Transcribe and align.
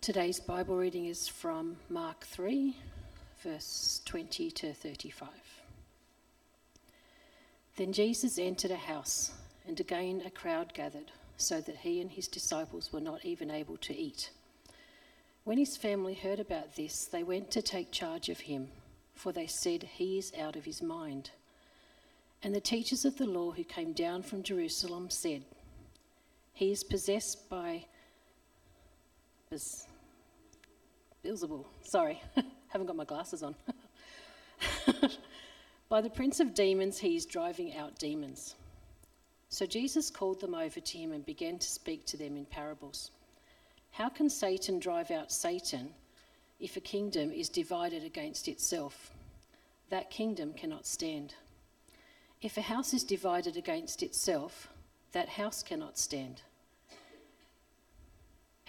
Today's 0.00 0.40
Bible 0.40 0.78
reading 0.78 1.04
is 1.04 1.28
from 1.28 1.76
Mark 1.90 2.24
3, 2.24 2.74
verse 3.42 4.00
20 4.06 4.50
to 4.50 4.72
35. 4.72 5.28
Then 7.76 7.92
Jesus 7.92 8.38
entered 8.38 8.70
a 8.70 8.76
house, 8.76 9.32
and 9.68 9.78
again 9.78 10.22
a 10.24 10.30
crowd 10.30 10.72
gathered, 10.72 11.12
so 11.36 11.60
that 11.60 11.76
he 11.76 12.00
and 12.00 12.10
his 12.10 12.28
disciples 12.28 12.90
were 12.94 13.00
not 13.02 13.26
even 13.26 13.50
able 13.50 13.76
to 13.76 13.94
eat. 13.94 14.30
When 15.44 15.58
his 15.58 15.76
family 15.76 16.14
heard 16.14 16.40
about 16.40 16.76
this, 16.76 17.04
they 17.04 17.22
went 17.22 17.50
to 17.50 17.60
take 17.60 17.92
charge 17.92 18.30
of 18.30 18.40
him, 18.40 18.68
for 19.14 19.32
they 19.32 19.46
said, 19.46 19.82
He 19.82 20.16
is 20.16 20.32
out 20.40 20.56
of 20.56 20.64
his 20.64 20.80
mind. 20.80 21.30
And 22.42 22.54
the 22.54 22.60
teachers 22.60 23.04
of 23.04 23.18
the 23.18 23.26
law 23.26 23.50
who 23.50 23.64
came 23.64 23.92
down 23.92 24.22
from 24.22 24.44
Jerusalem 24.44 25.10
said, 25.10 25.42
He 26.54 26.72
is 26.72 26.84
possessed 26.84 27.50
by 27.50 27.84
Beelzebul. 31.24 31.64
Sorry, 31.82 32.20
haven't 32.68 32.86
got 32.86 32.96
my 32.96 33.04
glasses 33.04 33.42
on. 33.42 33.54
By 35.88 36.00
the 36.00 36.10
prince 36.10 36.40
of 36.40 36.54
demons, 36.54 36.98
he 36.98 37.16
is 37.16 37.26
driving 37.26 37.76
out 37.76 37.98
demons. 37.98 38.54
So 39.48 39.66
Jesus 39.66 40.10
called 40.10 40.40
them 40.40 40.54
over 40.54 40.80
to 40.80 40.98
him 40.98 41.12
and 41.12 41.26
began 41.26 41.58
to 41.58 41.66
speak 41.66 42.06
to 42.06 42.16
them 42.16 42.36
in 42.36 42.44
parables. 42.44 43.10
How 43.90 44.08
can 44.08 44.30
Satan 44.30 44.78
drive 44.78 45.10
out 45.10 45.32
Satan 45.32 45.90
if 46.60 46.76
a 46.76 46.80
kingdom 46.80 47.32
is 47.32 47.48
divided 47.48 48.04
against 48.04 48.46
itself? 48.46 49.10
That 49.90 50.10
kingdom 50.10 50.52
cannot 50.54 50.86
stand. 50.86 51.34
If 52.40 52.56
a 52.56 52.62
house 52.62 52.94
is 52.94 53.02
divided 53.02 53.56
against 53.56 54.02
itself, 54.02 54.68
that 55.12 55.28
house 55.28 55.62
cannot 55.62 55.98
stand. 55.98 56.42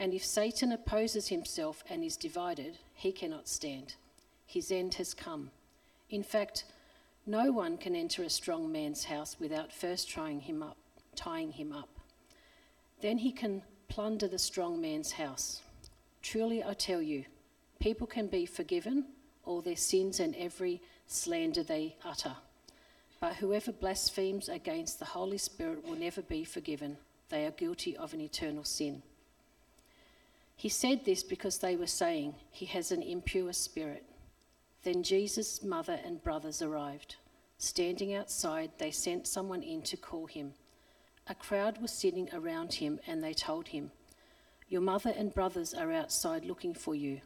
And 0.01 0.15
if 0.15 0.25
Satan 0.25 0.71
opposes 0.71 1.27
himself 1.27 1.83
and 1.87 2.03
is 2.03 2.17
divided, 2.17 2.79
he 2.95 3.11
cannot 3.11 3.47
stand. 3.47 3.93
His 4.47 4.71
end 4.71 4.95
has 4.95 5.13
come. 5.13 5.51
In 6.09 6.23
fact, 6.23 6.63
no 7.27 7.51
one 7.51 7.77
can 7.77 7.95
enter 7.95 8.23
a 8.23 8.29
strong 8.31 8.71
man's 8.71 9.03
house 9.03 9.37
without 9.39 9.71
first 9.71 10.09
trying 10.09 10.39
him 10.39 10.63
up, 10.63 10.77
tying 11.15 11.51
him 11.51 11.71
up. 11.71 11.99
Then 13.01 13.19
he 13.19 13.31
can 13.31 13.61
plunder 13.89 14.27
the 14.27 14.39
strong 14.39 14.81
man's 14.81 15.11
house. 15.11 15.61
Truly 16.23 16.63
I 16.63 16.73
tell 16.73 17.03
you, 17.03 17.25
people 17.79 18.07
can 18.07 18.25
be 18.25 18.47
forgiven 18.47 19.05
all 19.45 19.61
their 19.61 19.75
sins 19.75 20.19
and 20.19 20.35
every 20.35 20.81
slander 21.05 21.61
they 21.61 21.95
utter. 22.03 22.35
But 23.19 23.35
whoever 23.35 23.71
blasphemes 23.71 24.49
against 24.49 24.97
the 24.97 25.05
Holy 25.05 25.37
Spirit 25.37 25.85
will 25.85 25.95
never 25.95 26.23
be 26.23 26.43
forgiven. 26.43 26.97
They 27.29 27.45
are 27.45 27.51
guilty 27.51 27.95
of 27.95 28.15
an 28.15 28.21
eternal 28.21 28.63
sin. 28.63 29.03
He 30.61 30.69
said 30.69 31.05
this 31.05 31.23
because 31.23 31.57
they 31.57 31.75
were 31.75 31.87
saying, 31.87 32.35
He 32.51 32.67
has 32.67 32.91
an 32.91 33.01
impure 33.01 33.51
spirit. 33.51 34.03
Then 34.83 35.01
Jesus' 35.01 35.63
mother 35.63 35.99
and 36.05 36.23
brothers 36.23 36.61
arrived. 36.61 37.15
Standing 37.57 38.13
outside, 38.13 38.69
they 38.77 38.91
sent 38.91 39.25
someone 39.25 39.63
in 39.63 39.81
to 39.81 39.97
call 39.97 40.27
him. 40.27 40.53
A 41.25 41.33
crowd 41.33 41.81
was 41.81 41.91
sitting 41.91 42.29
around 42.31 42.73
him, 42.73 42.99
and 43.07 43.23
they 43.23 43.33
told 43.33 43.69
him, 43.69 43.89
Your 44.69 44.81
mother 44.81 45.11
and 45.17 45.33
brothers 45.33 45.73
are 45.73 45.91
outside 45.91 46.45
looking 46.45 46.75
for 46.75 46.93
you. 46.93 47.21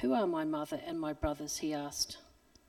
Who 0.00 0.12
are 0.12 0.26
my 0.26 0.44
mother 0.44 0.80
and 0.84 0.98
my 0.98 1.12
brothers? 1.12 1.58
he 1.58 1.72
asked. 1.72 2.18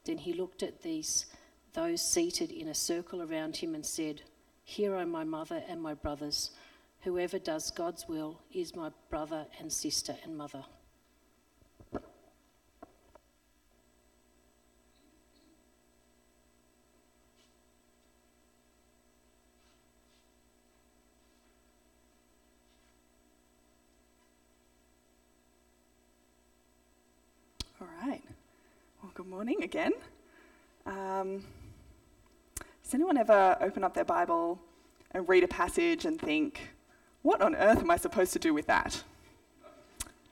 Then 0.06 0.20
he 0.20 0.34
looked 0.34 0.62
at 0.62 0.84
these, 0.84 1.26
those 1.74 2.00
seated 2.00 2.52
in 2.52 2.68
a 2.68 2.76
circle 2.76 3.24
around 3.24 3.56
him, 3.56 3.74
and 3.74 3.84
said, 3.84 4.22
Here 4.64 4.96
are 4.96 5.08
my 5.08 5.24
mother 5.24 5.64
and 5.68 5.82
my 5.82 5.96
brothers. 5.96 6.52
Whoever 7.04 7.38
does 7.38 7.70
God's 7.70 8.08
will 8.08 8.40
is 8.54 8.78
my 8.78 8.90
brother 9.10 9.46
and 9.60 9.72
sister 9.72 10.16
and 10.24 10.38
mother. 10.38 10.64
All 27.82 27.88
right. 28.02 28.24
Well, 29.02 29.12
good 29.14 29.28
morning 29.28 29.62
again. 29.64 29.92
Um, 30.86 31.44
does 32.82 32.94
anyone 32.94 33.18
ever 33.18 33.58
open 33.60 33.84
up 33.84 33.94
their 33.94 34.06
Bible 34.06 34.58
and 35.12 35.28
read 35.28 35.44
a 35.44 35.50
passage 35.50 36.06
and 36.06 36.18
think, 36.18 36.73
what 37.24 37.42
on 37.42 37.56
earth 37.56 37.80
am 37.80 37.90
I 37.90 37.98
supposed 37.98 38.34
to 38.34 38.40
do 38.40 38.54
with 38.54 38.68
that? 38.68 39.04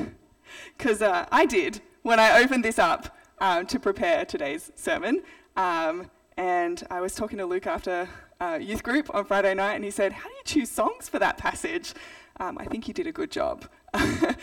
Because 0.76 1.02
uh, 1.02 1.26
I 1.30 1.46
did 1.46 1.80
when 2.02 2.18
I 2.18 2.42
opened 2.42 2.64
this 2.64 2.78
up 2.78 3.16
um, 3.38 3.64
to 3.66 3.78
prepare 3.78 4.24
today's 4.24 4.72
sermon. 4.74 5.22
Um, 5.56 6.10
and 6.36 6.82
I 6.90 7.00
was 7.00 7.14
talking 7.14 7.38
to 7.38 7.46
Luke 7.46 7.66
after 7.66 8.08
uh, 8.40 8.58
youth 8.60 8.82
group 8.82 9.14
on 9.14 9.24
Friday 9.24 9.54
night, 9.54 9.74
and 9.74 9.84
he 9.84 9.90
said, 9.90 10.12
How 10.12 10.28
do 10.28 10.34
you 10.34 10.42
choose 10.44 10.70
songs 10.70 11.08
for 11.08 11.18
that 11.18 11.38
passage? 11.38 11.94
Um, 12.40 12.58
I 12.58 12.64
think 12.64 12.88
you 12.88 12.94
did 12.94 13.06
a 13.06 13.12
good 13.12 13.30
job. 13.30 13.66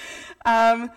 Um, 0.46 0.90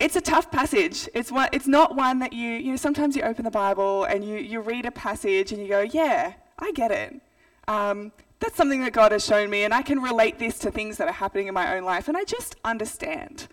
it's 0.00 0.16
a 0.16 0.20
tough 0.20 0.50
passage. 0.50 1.08
It's, 1.12 1.32
one, 1.32 1.48
it's 1.52 1.66
not 1.66 1.96
one 1.96 2.20
that 2.20 2.32
you, 2.32 2.52
you 2.52 2.70
know, 2.70 2.76
sometimes 2.76 3.16
you 3.16 3.22
open 3.22 3.44
the 3.44 3.50
Bible 3.50 4.04
and 4.04 4.24
you, 4.24 4.36
you 4.36 4.60
read 4.60 4.86
a 4.86 4.90
passage 4.90 5.52
and 5.52 5.60
you 5.60 5.68
go, 5.68 5.80
Yeah, 5.80 6.34
I 6.58 6.72
get 6.72 6.90
it. 6.90 7.20
Um, 7.66 8.12
that's 8.40 8.56
something 8.56 8.82
that 8.82 8.92
God 8.92 9.12
has 9.12 9.24
shown 9.24 9.50
me, 9.50 9.64
and 9.64 9.74
I 9.74 9.82
can 9.82 10.00
relate 10.00 10.38
this 10.38 10.58
to 10.60 10.70
things 10.70 10.96
that 10.98 11.08
are 11.08 11.12
happening 11.12 11.48
in 11.48 11.54
my 11.54 11.76
own 11.76 11.84
life, 11.84 12.08
and 12.08 12.16
I 12.16 12.24
just 12.24 12.56
understand. 12.64 13.48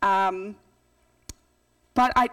Um, 0.00 0.56
but 1.94 2.12
I, 2.14 2.28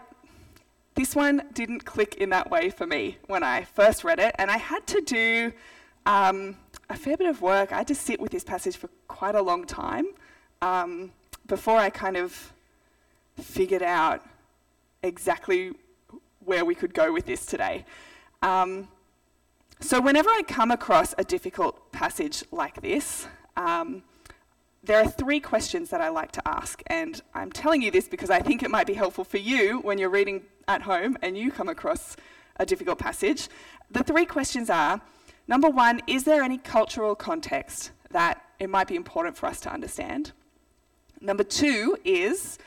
this 0.95 1.15
one 1.15 1.43
didn't 1.53 1.85
click 1.85 2.15
in 2.15 2.29
that 2.29 2.49
way 2.49 2.69
for 2.69 2.85
me 2.85 3.17
when 3.27 3.43
I 3.43 3.63
first 3.63 4.03
read 4.03 4.19
it, 4.19 4.35
and 4.37 4.51
I 4.51 4.57
had 4.57 4.85
to 4.87 5.01
do 5.01 5.51
um, 6.05 6.57
a 6.89 6.95
fair 6.95 7.17
bit 7.17 7.27
of 7.27 7.41
work. 7.41 7.71
I 7.71 7.77
had 7.77 7.87
to 7.87 7.95
sit 7.95 8.19
with 8.19 8.31
this 8.31 8.43
passage 8.43 8.77
for 8.77 8.89
quite 9.07 9.35
a 9.35 9.41
long 9.41 9.65
time 9.65 10.05
um, 10.61 11.11
before 11.47 11.77
I 11.77 11.89
kind 11.89 12.17
of 12.17 12.53
figured 13.39 13.83
out 13.83 14.23
exactly 15.01 15.73
where 16.45 16.65
we 16.65 16.75
could 16.75 16.93
go 16.93 17.11
with 17.11 17.25
this 17.25 17.45
today. 17.45 17.85
Um, 18.41 18.87
so, 19.81 20.01
whenever 20.01 20.29
I 20.29 20.41
come 20.47 20.71
across 20.71 21.15
a 21.17 21.23
difficult 21.23 21.91
passage 21.91 22.43
like 22.51 22.81
this, 22.81 23.27
um, 23.55 24.03
there 24.83 24.99
are 24.99 25.07
three 25.07 25.39
questions 25.39 25.89
that 25.89 26.01
I 26.01 26.09
like 26.09 26.31
to 26.33 26.47
ask. 26.47 26.81
And 26.87 27.21
I'm 27.33 27.51
telling 27.51 27.81
you 27.81 27.91
this 27.91 28.07
because 28.07 28.29
I 28.29 28.39
think 28.39 28.63
it 28.63 28.69
might 28.69 28.87
be 28.87 28.93
helpful 28.93 29.23
for 29.23 29.37
you 29.37 29.79
when 29.79 29.97
you're 29.97 30.09
reading 30.09 30.43
at 30.67 30.83
home 30.83 31.17
and 31.21 31.37
you 31.37 31.51
come 31.51 31.69
across 31.69 32.15
a 32.57 32.65
difficult 32.65 32.99
passage. 32.99 33.49
The 33.91 34.03
three 34.03 34.25
questions 34.25 34.69
are 34.69 35.01
number 35.47 35.69
one, 35.69 36.01
is 36.07 36.23
there 36.23 36.43
any 36.43 36.57
cultural 36.57 37.15
context 37.15 37.91
that 38.11 38.41
it 38.59 38.69
might 38.69 38.87
be 38.87 38.95
important 38.95 39.37
for 39.37 39.45
us 39.47 39.59
to 39.61 39.71
understand? 39.71 40.31
Number 41.21 41.43
two 41.43 41.97
is, 42.03 42.57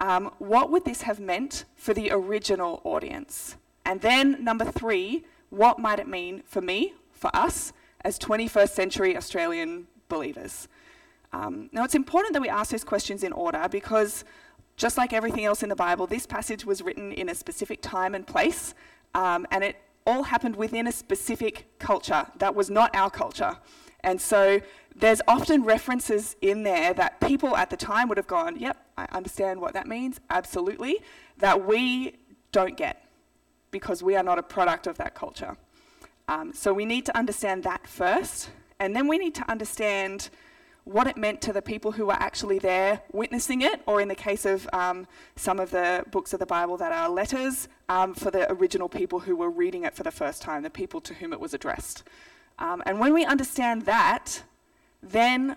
um, 0.00 0.32
what 0.38 0.70
would 0.70 0.84
this 0.84 1.02
have 1.02 1.20
meant 1.20 1.64
for 1.76 1.94
the 1.94 2.10
original 2.10 2.80
audience? 2.84 3.56
And 3.84 4.00
then 4.00 4.42
number 4.42 4.64
three, 4.64 5.24
what 5.50 5.78
might 5.78 5.98
it 5.98 6.08
mean 6.08 6.42
for 6.44 6.60
me, 6.60 6.94
for 7.12 7.34
us, 7.34 7.72
as 8.02 8.18
21st 8.18 8.70
century 8.70 9.16
Australian 9.16 9.86
believers? 10.08 10.68
Um, 11.32 11.68
now, 11.72 11.84
it's 11.84 11.94
important 11.94 12.32
that 12.34 12.42
we 12.42 12.48
ask 12.48 12.70
those 12.70 12.84
questions 12.84 13.22
in 13.22 13.32
order 13.32 13.66
because, 13.70 14.24
just 14.76 14.96
like 14.96 15.12
everything 15.12 15.44
else 15.44 15.62
in 15.62 15.68
the 15.68 15.76
Bible, 15.76 16.06
this 16.06 16.26
passage 16.26 16.64
was 16.64 16.82
written 16.82 17.12
in 17.12 17.28
a 17.28 17.34
specific 17.34 17.82
time 17.82 18.14
and 18.14 18.26
place, 18.26 18.74
um, 19.14 19.46
and 19.50 19.64
it 19.64 19.76
all 20.06 20.24
happened 20.24 20.56
within 20.56 20.86
a 20.86 20.92
specific 20.92 21.66
culture 21.78 22.26
that 22.38 22.54
was 22.54 22.70
not 22.70 22.94
our 22.94 23.10
culture. 23.10 23.56
And 24.00 24.20
so 24.20 24.60
there's 24.94 25.20
often 25.26 25.64
references 25.64 26.36
in 26.40 26.62
there 26.62 26.94
that 26.94 27.20
people 27.20 27.56
at 27.56 27.70
the 27.70 27.76
time 27.76 28.08
would 28.08 28.16
have 28.16 28.28
gone, 28.28 28.56
yep, 28.56 28.76
I 28.96 29.06
understand 29.10 29.60
what 29.60 29.74
that 29.74 29.86
means, 29.86 30.20
absolutely, 30.30 31.00
that 31.38 31.66
we 31.66 32.16
don't 32.52 32.76
get 32.76 33.05
because 33.78 34.02
we 34.02 34.16
are 34.16 34.22
not 34.30 34.38
a 34.38 34.42
product 34.56 34.86
of 34.86 34.96
that 34.96 35.12
culture. 35.14 35.54
Um, 36.28 36.46
so 36.54 36.72
we 36.72 36.86
need 36.86 37.04
to 37.06 37.16
understand 37.22 37.58
that 37.64 37.86
first, 37.86 38.48
and 38.80 38.96
then 38.96 39.06
we 39.06 39.18
need 39.18 39.34
to 39.34 39.44
understand 39.54 40.30
what 40.84 41.06
it 41.06 41.16
meant 41.16 41.38
to 41.42 41.52
the 41.52 41.60
people 41.60 41.90
who 41.92 42.06
were 42.06 42.20
actually 42.28 42.58
there 42.58 42.92
witnessing 43.12 43.60
it, 43.70 43.82
or 43.86 44.00
in 44.00 44.08
the 44.08 44.20
case 44.28 44.44
of 44.54 44.58
um, 44.72 45.06
some 45.34 45.58
of 45.60 45.68
the 45.70 46.04
books 46.10 46.32
of 46.32 46.38
the 46.40 46.46
Bible 46.46 46.76
that 46.78 46.92
are 47.00 47.08
letters, 47.10 47.68
um, 47.88 48.14
for 48.14 48.30
the 48.30 48.50
original 48.56 48.88
people 48.88 49.18
who 49.26 49.34
were 49.36 49.50
reading 49.50 49.84
it 49.84 49.94
for 49.94 50.04
the 50.04 50.16
first 50.22 50.40
time, 50.40 50.62
the 50.62 50.70
people 50.70 51.00
to 51.02 51.12
whom 51.14 51.32
it 51.32 51.40
was 51.40 51.52
addressed. 51.52 52.02
Um, 52.58 52.82
and 52.86 52.98
when 52.98 53.12
we 53.12 53.24
understand 53.24 53.82
that, 53.82 54.42
then 55.02 55.56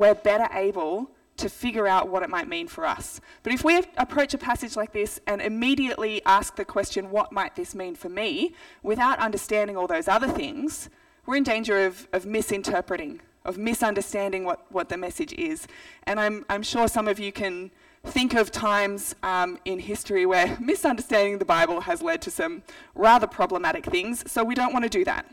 we're 0.00 0.14
better 0.14 0.48
able 0.52 1.10
to 1.38 1.48
figure 1.48 1.86
out 1.86 2.08
what 2.08 2.22
it 2.22 2.30
might 2.30 2.48
mean 2.48 2.68
for 2.68 2.84
us. 2.86 3.20
But 3.42 3.52
if 3.52 3.64
we 3.64 3.82
approach 3.96 4.34
a 4.34 4.38
passage 4.38 4.76
like 4.76 4.92
this 4.92 5.20
and 5.26 5.40
immediately 5.40 6.22
ask 6.24 6.56
the 6.56 6.64
question, 6.64 7.10
what 7.10 7.32
might 7.32 7.56
this 7.56 7.74
mean 7.74 7.94
for 7.94 8.08
me, 8.08 8.54
without 8.82 9.18
understanding 9.18 9.76
all 9.76 9.86
those 9.86 10.08
other 10.08 10.28
things, 10.28 10.90
we're 11.26 11.36
in 11.36 11.44
danger 11.44 11.86
of, 11.86 12.06
of 12.12 12.26
misinterpreting 12.26 13.20
of 13.48 13.56
misunderstanding 13.56 14.44
what, 14.44 14.70
what 14.70 14.90
the 14.90 14.96
message 14.96 15.32
is. 15.32 15.66
And 16.04 16.20
I'm, 16.20 16.44
I'm 16.50 16.62
sure 16.62 16.86
some 16.86 17.08
of 17.08 17.18
you 17.18 17.32
can 17.32 17.70
think 18.04 18.34
of 18.34 18.52
times 18.52 19.14
um, 19.22 19.58
in 19.64 19.78
history 19.78 20.26
where 20.26 20.56
misunderstanding 20.60 21.38
the 21.38 21.44
Bible 21.44 21.80
has 21.80 22.02
led 22.02 22.22
to 22.22 22.30
some 22.30 22.62
rather 22.94 23.26
problematic 23.26 23.86
things, 23.86 24.30
so 24.30 24.44
we 24.44 24.54
don't 24.54 24.72
want 24.72 24.84
to 24.84 24.90
do 24.90 25.04
that. 25.04 25.26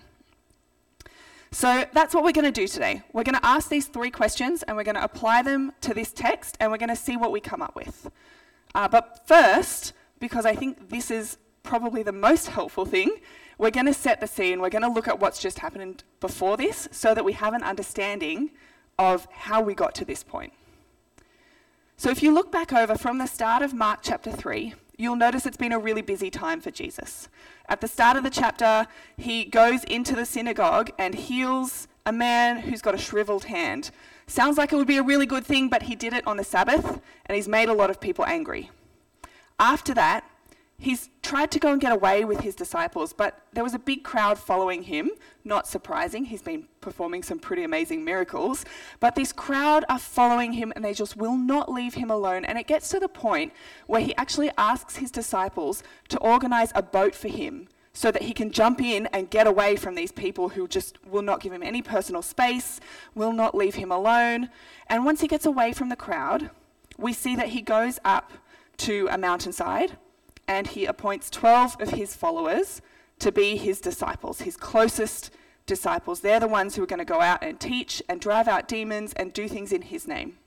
So 1.56 1.86
that's 1.94 2.14
what 2.14 2.26
we're 2.26 2.34
going 2.34 2.52
to 2.52 2.52
do 2.52 2.68
today. 2.68 3.02
We're 3.14 3.24
going 3.24 3.40
to 3.40 3.46
ask 3.46 3.70
these 3.70 3.88
three 3.88 4.12
questions 4.12 4.62
and 4.64 4.76
we're 4.76 4.84
going 4.84 4.96
to 4.96 5.04
apply 5.06 5.42
them 5.42 5.72
to 5.80 5.94
this 5.94 6.12
text 6.12 6.58
and 6.60 6.70
we're 6.70 6.78
going 6.78 6.90
to 6.90 6.98
see 6.98 7.16
what 7.16 7.32
we 7.32 7.40
come 7.40 7.62
up 7.62 7.78
with. 7.78 8.12
Uh, 8.76 8.90
but 8.90 9.26
first, 9.26 9.94
because 10.20 10.46
I 10.46 10.54
think 10.54 10.90
this 10.90 11.10
is 11.10 11.38
probably 11.64 12.04
the 12.04 12.12
most 12.12 12.48
helpful 12.48 12.86
thing, 12.86 13.10
we're 13.58 13.72
going 13.72 13.86
to 13.86 13.94
set 13.94 14.20
the 14.20 14.28
scene. 14.28 14.60
We're 14.60 14.70
going 14.70 14.82
to 14.82 14.90
look 14.90 15.08
at 15.08 15.22
what's 15.22 15.42
just 15.42 15.60
happened 15.60 16.04
before 16.20 16.58
this 16.58 16.90
so 16.92 17.16
that 17.16 17.24
we 17.24 17.32
have 17.32 17.54
an 17.54 17.64
understanding 17.64 18.52
of 19.00 19.26
how 19.32 19.62
we 19.62 19.74
got 19.74 19.96
to 19.96 20.04
this 20.04 20.24
point. 20.24 20.52
So 21.96 22.10
if 22.10 22.22
you 22.22 22.34
look 22.34 22.52
back 22.52 22.74
over 22.74 22.96
from 22.96 23.18
the 23.18 23.28
start 23.28 23.64
of 23.64 23.74
Mark 23.74 24.00
chapter 24.02 24.30
3, 24.30 24.74
you'll 24.98 25.16
notice 25.16 25.46
it's 25.46 25.58
been 25.58 25.72
a 25.72 25.80
really 25.80 26.02
busy 26.02 26.30
time 26.30 26.62
for 26.62 26.72
Jesus. 26.72 27.28
At 27.68 27.82
the 27.82 27.88
start 27.88 28.18
of 28.18 28.24
the 28.24 28.30
chapter, 28.30 28.88
he 29.18 29.46
goes 29.46 29.84
into 29.86 30.16
the 30.16 30.26
synagogue 30.26 30.92
and 30.98 31.16
heals 31.16 31.88
a 32.06 32.12
man 32.12 32.60
who's 32.60 32.82
got 32.82 32.96
a 32.96 33.00
shriveled 33.00 33.46
hand. 33.46 33.92
Sounds 34.28 34.58
like 34.58 34.72
it 34.72 34.76
would 34.76 34.88
be 34.88 34.98
a 34.98 35.04
really 35.04 35.26
good 35.26 35.46
thing, 35.46 35.70
but 35.70 35.84
he 35.84 35.96
did 35.96 36.14
it 36.14 36.26
on 36.28 36.38
the 36.38 36.44
Sabbath 36.44 37.02
and 37.26 37.36
he's 37.36 37.48
made 37.48 37.70
a 37.70 37.74
lot 37.74 37.90
of 37.90 38.00
people 38.00 38.26
angry. 38.26 38.70
After 39.60 39.94
that, 39.94 40.24
he's 40.78 41.10
tried 41.22 41.52
to 41.52 41.60
go 41.60 41.72
and 41.72 41.82
get 41.82 41.92
away 41.92 42.26
with 42.26 42.42
his 42.42 42.56
disciples, 42.56 43.14
but 43.14 43.40
there 43.54 43.64
was 43.64 43.74
a 43.74 43.80
big 43.80 44.04
crowd 44.04 44.38
following 44.38 44.84
him. 44.84 45.10
Not 45.44 45.68
surprising, 45.68 46.26
he's 46.26 46.42
been 46.42 46.68
performing 46.82 47.24
some 47.24 47.40
pretty 47.40 47.64
amazing 47.64 48.04
miracles. 48.04 48.66
But 49.00 49.16
this 49.16 49.32
crowd 49.32 49.86
are 49.90 50.00
following 50.00 50.54
him 50.54 50.74
and 50.76 50.84
they 50.84 50.94
just 50.94 51.16
will 51.16 51.38
not 51.38 51.72
leave 51.72 51.96
him 51.96 52.12
alone. 52.12 52.46
And 52.46 52.58
it 52.58 52.68
gets 52.68 52.90
to 52.90 53.00
the 53.00 53.08
point 53.08 53.54
where 53.88 54.02
he 54.02 54.16
actually 54.16 54.52
asks 54.58 54.98
his 54.98 55.12
disciples 55.12 55.82
to 56.10 56.20
organize 56.20 56.72
a 56.76 56.84
boat 56.84 57.16
for 57.16 57.30
him 57.30 57.68
so 57.94 58.12
that 58.12 58.24
he 58.24 58.34
can 58.34 58.52
jump 58.52 58.82
in 58.82 59.06
and 59.08 59.30
get 59.30 59.48
away 59.48 59.78
from 59.78 59.96
these 59.96 60.12
people 60.12 60.50
who 60.50 60.68
just 60.68 61.04
will 61.06 61.22
not 61.22 61.40
give 61.40 61.54
him 61.54 61.64
any 61.64 61.82
personal 61.82 62.22
space, 62.22 62.82
will 63.16 63.32
not 63.32 63.56
leave 63.56 63.76
him 63.76 63.90
alone. 63.92 64.50
And 64.88 65.06
once 65.06 65.22
he 65.22 65.28
gets 65.28 65.46
away 65.46 65.72
from 65.72 65.88
the 65.88 65.96
crowd, 65.96 66.50
we 66.98 67.14
see 67.14 67.38
that 67.38 67.50
he 67.50 67.62
goes 67.62 67.98
up 68.04 68.34
to 68.78 69.08
a 69.10 69.18
mountainside 69.18 69.98
and 70.48 70.68
he 70.68 70.86
appoints 70.86 71.30
12 71.30 71.78
of 71.80 71.90
his 71.92 72.16
followers 72.16 72.82
to 73.20 73.32
be 73.32 73.58
his 73.58 73.80
disciples, 73.80 74.42
his 74.42 74.58
closest 74.58 75.32
disciples. 75.66 76.20
They're 76.20 76.40
the 76.40 76.48
ones 76.48 76.76
who 76.76 76.84
are 76.84 76.88
going 76.88 77.00
to 77.00 77.06
go 77.06 77.22
out 77.22 77.44
and 77.44 77.60
teach 77.60 78.02
and 78.08 78.20
drive 78.22 78.48
out 78.48 78.68
demons 78.68 79.14
and 79.14 79.34
do 79.34 79.48
things 79.48 79.72
in 79.72 79.84
his 79.84 80.08
name. 80.08 80.38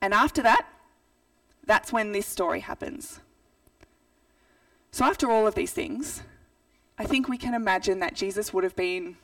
And 0.00 0.12
after 0.12 0.42
that, 0.42 0.66
that's 1.64 1.92
when 1.92 2.12
this 2.12 2.26
story 2.26 2.60
happens. 2.60 3.20
So, 4.90 5.04
after 5.04 5.30
all 5.30 5.46
of 5.46 5.54
these 5.54 5.72
things, 5.72 6.22
I 6.98 7.04
think 7.04 7.28
we 7.28 7.38
can 7.38 7.54
imagine 7.54 8.00
that 8.00 8.14
Jesus 8.14 8.52
would 8.52 8.64
have 8.64 8.76
been 8.76 9.16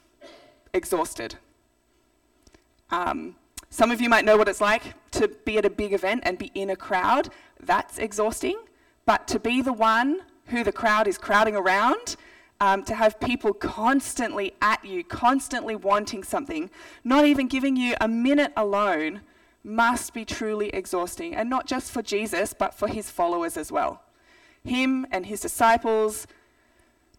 exhausted. 0.73 1.35
Um, 2.91 3.37
some 3.71 3.91
of 3.91 4.01
you 4.01 4.09
might 4.09 4.25
know 4.25 4.37
what 4.37 4.49
it's 4.49 4.61
like 4.61 4.95
to 5.13 5.29
be 5.29 5.59
at 5.59 5.67
a 5.67 5.71
big 5.71 5.93
event 5.93 6.23
and 6.25 6.39
be 6.39 6.51
in 6.55 6.71
a 6.71 6.77
crowd. 6.77 7.29
That's 7.61 7.99
exhausting. 7.99 8.57
But 9.09 9.27
to 9.29 9.41
be 9.41 9.63
the 9.63 9.73
one 9.73 10.21
who 10.49 10.63
the 10.63 10.71
crowd 10.71 11.09
is 11.09 11.17
crowding 11.17 11.57
around, 11.57 12.17
um, 12.61 12.83
to 12.83 12.95
have 12.95 13.19
people 13.19 13.55
constantly 13.55 14.53
at 14.61 14.85
you, 14.85 15.03
constantly 15.03 15.75
wanting 15.75 16.23
something, 16.23 16.69
not 17.05 17.25
even 17.25 17.49
giving 17.49 17.75
you 17.75 17.95
a 18.03 18.07
minute 18.07 18.53
alone, 18.55 19.23
must 19.65 20.13
be 20.13 20.27
truly 20.27 20.69
exhausting. 20.75 21.35
And 21.35 21.49
not 21.49 21.67
just 21.67 21.91
for 21.91 22.03
Jesus, 22.03 22.53
but 22.53 22.75
for 22.75 22.87
his 22.87 23.11
followers 23.11 23.57
as 23.57 23.73
well. 23.73 24.03
Him 24.63 25.07
and 25.11 25.25
his 25.25 25.41
disciples. 25.41 26.27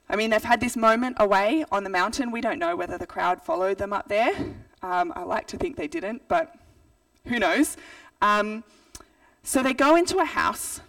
I 0.07 0.15
mean, 0.15 0.29
they've 0.29 0.43
had 0.43 0.59
this 0.59 0.77
moment 0.77 1.17
away 1.19 1.65
on 1.71 1.83
the 1.83 1.89
mountain. 1.89 2.29
We 2.29 2.39
don't 2.39 2.59
know 2.59 2.75
whether 2.75 2.99
the 2.99 3.07
crowd 3.07 3.41
followed 3.41 3.79
them 3.79 3.93
up 3.93 4.07
there. 4.07 4.35
Um, 4.83 5.11
I 5.15 5.23
like 5.23 5.47
to 5.47 5.57
think 5.57 5.75
they 5.75 5.87
didn't, 5.87 6.27
but 6.27 6.53
who 7.25 7.39
knows? 7.39 7.77
Um, 8.21 8.63
so 9.41 9.63
they 9.63 9.73
go 9.73 9.95
into 9.95 10.19
a 10.19 10.25
house. 10.25 10.81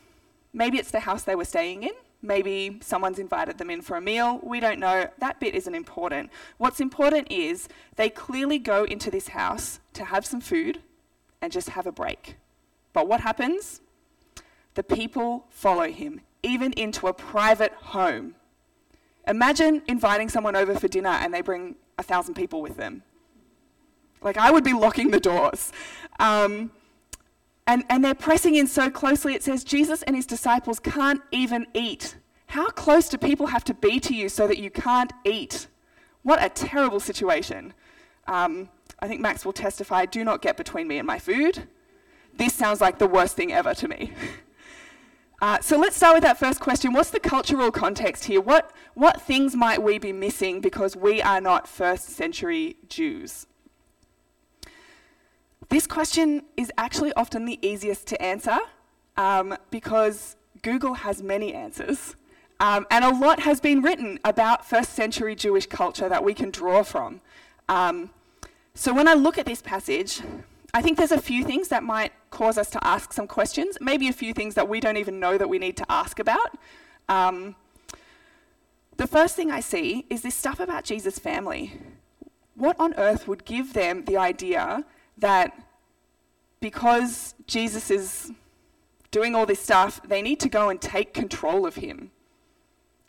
Maybe 0.52 0.78
it's 0.78 0.90
the 0.90 1.00
house 1.00 1.22
they 1.22 1.34
were 1.34 1.44
staying 1.44 1.82
in. 1.84 1.92
Maybe 2.22 2.78
someone's 2.82 3.18
invited 3.18 3.58
them 3.58 3.70
in 3.70 3.80
for 3.80 3.96
a 3.96 4.00
meal. 4.00 4.40
We 4.42 4.60
don't 4.60 4.78
know. 4.78 5.08
That 5.18 5.40
bit 5.40 5.54
isn't 5.54 5.74
important. 5.74 6.30
What's 6.58 6.80
important 6.80 7.30
is 7.32 7.68
they 7.96 8.10
clearly 8.10 8.58
go 8.58 8.84
into 8.84 9.10
this 9.10 9.28
house 9.28 9.80
to 9.94 10.04
have 10.04 10.26
some 10.26 10.40
food 10.40 10.80
and 11.40 11.50
just 11.50 11.70
have 11.70 11.86
a 11.86 11.92
break. 11.92 12.36
But 12.92 13.08
what 13.08 13.20
happens? 13.20 13.80
The 14.74 14.82
people 14.82 15.46
follow 15.48 15.90
him, 15.90 16.20
even 16.42 16.72
into 16.74 17.06
a 17.06 17.14
private 17.14 17.72
home. 17.72 18.34
Imagine 19.26 19.82
inviting 19.86 20.28
someone 20.28 20.56
over 20.56 20.74
for 20.74 20.88
dinner 20.88 21.10
and 21.10 21.32
they 21.32 21.40
bring 21.40 21.76
a 21.98 22.02
thousand 22.02 22.34
people 22.34 22.60
with 22.60 22.76
them. 22.76 23.02
Like, 24.22 24.36
I 24.36 24.50
would 24.50 24.64
be 24.64 24.74
locking 24.74 25.10
the 25.10 25.20
doors. 25.20 25.72
Um, 26.18 26.72
and, 27.70 27.84
and 27.88 28.04
they're 28.04 28.16
pressing 28.16 28.56
in 28.56 28.66
so 28.66 28.90
closely, 28.90 29.32
it 29.32 29.44
says 29.44 29.62
Jesus 29.62 30.02
and 30.02 30.16
his 30.16 30.26
disciples 30.26 30.80
can't 30.80 31.22
even 31.30 31.68
eat. 31.72 32.16
How 32.46 32.68
close 32.68 33.08
do 33.08 33.16
people 33.16 33.46
have 33.46 33.62
to 33.64 33.74
be 33.74 34.00
to 34.00 34.12
you 34.12 34.28
so 34.28 34.48
that 34.48 34.58
you 34.58 34.70
can't 34.72 35.12
eat? 35.24 35.68
What 36.24 36.42
a 36.42 36.48
terrible 36.48 36.98
situation. 36.98 37.72
Um, 38.26 38.70
I 38.98 39.06
think 39.06 39.20
Max 39.20 39.44
will 39.44 39.52
testify 39.52 40.04
do 40.04 40.24
not 40.24 40.42
get 40.42 40.56
between 40.56 40.88
me 40.88 40.98
and 40.98 41.06
my 41.06 41.20
food. 41.20 41.68
This 42.34 42.54
sounds 42.54 42.80
like 42.80 42.98
the 42.98 43.06
worst 43.06 43.36
thing 43.36 43.52
ever 43.52 43.72
to 43.74 43.86
me. 43.86 44.12
Uh, 45.42 45.58
so 45.58 45.78
let's 45.78 45.96
start 45.96 46.14
with 46.14 46.22
that 46.22 46.38
first 46.38 46.60
question. 46.60 46.92
What's 46.92 47.08
the 47.08 47.18
cultural 47.18 47.70
context 47.70 48.26
here? 48.26 48.42
What, 48.42 48.72
what 48.92 49.22
things 49.22 49.56
might 49.56 49.82
we 49.82 49.98
be 49.98 50.12
missing 50.12 50.60
because 50.60 50.94
we 50.94 51.22
are 51.22 51.40
not 51.40 51.66
first 51.66 52.10
century 52.10 52.76
Jews? 52.90 53.46
This 55.70 55.86
question 55.86 56.42
is 56.56 56.72
actually 56.76 57.12
often 57.12 57.44
the 57.44 57.56
easiest 57.62 58.08
to 58.08 58.20
answer 58.20 58.58
um, 59.16 59.56
because 59.70 60.34
Google 60.62 60.94
has 60.94 61.22
many 61.22 61.54
answers. 61.54 62.16
Um, 62.58 62.88
and 62.90 63.04
a 63.04 63.10
lot 63.10 63.38
has 63.40 63.60
been 63.60 63.80
written 63.80 64.18
about 64.24 64.66
first 64.66 64.94
century 64.94 65.36
Jewish 65.36 65.66
culture 65.66 66.08
that 66.08 66.24
we 66.24 66.34
can 66.34 66.50
draw 66.50 66.82
from. 66.82 67.20
Um, 67.68 68.10
so 68.74 68.92
when 68.92 69.06
I 69.06 69.14
look 69.14 69.38
at 69.38 69.46
this 69.46 69.62
passage, 69.62 70.20
I 70.74 70.82
think 70.82 70.98
there's 70.98 71.12
a 71.12 71.20
few 71.20 71.44
things 71.44 71.68
that 71.68 71.84
might 71.84 72.12
cause 72.30 72.58
us 72.58 72.68
to 72.70 72.84
ask 72.84 73.12
some 73.12 73.28
questions, 73.28 73.78
maybe 73.80 74.08
a 74.08 74.12
few 74.12 74.34
things 74.34 74.56
that 74.56 74.68
we 74.68 74.80
don't 74.80 74.96
even 74.96 75.20
know 75.20 75.38
that 75.38 75.48
we 75.48 75.60
need 75.60 75.76
to 75.76 75.86
ask 75.88 76.18
about. 76.18 76.58
Um, 77.08 77.54
the 78.96 79.06
first 79.06 79.36
thing 79.36 79.52
I 79.52 79.60
see 79.60 80.04
is 80.10 80.22
this 80.22 80.34
stuff 80.34 80.58
about 80.58 80.82
Jesus' 80.82 81.20
family. 81.20 81.80
What 82.56 82.74
on 82.80 82.92
earth 82.94 83.28
would 83.28 83.44
give 83.44 83.72
them 83.72 84.04
the 84.04 84.16
idea 84.16 84.84
that 85.20 85.56
because 86.60 87.34
Jesus 87.46 87.90
is 87.90 88.32
doing 89.10 89.34
all 89.34 89.46
this 89.46 89.60
stuff, 89.60 90.00
they 90.04 90.22
need 90.22 90.40
to 90.40 90.48
go 90.48 90.68
and 90.68 90.80
take 90.80 91.14
control 91.14 91.66
of 91.66 91.76
him. 91.76 92.10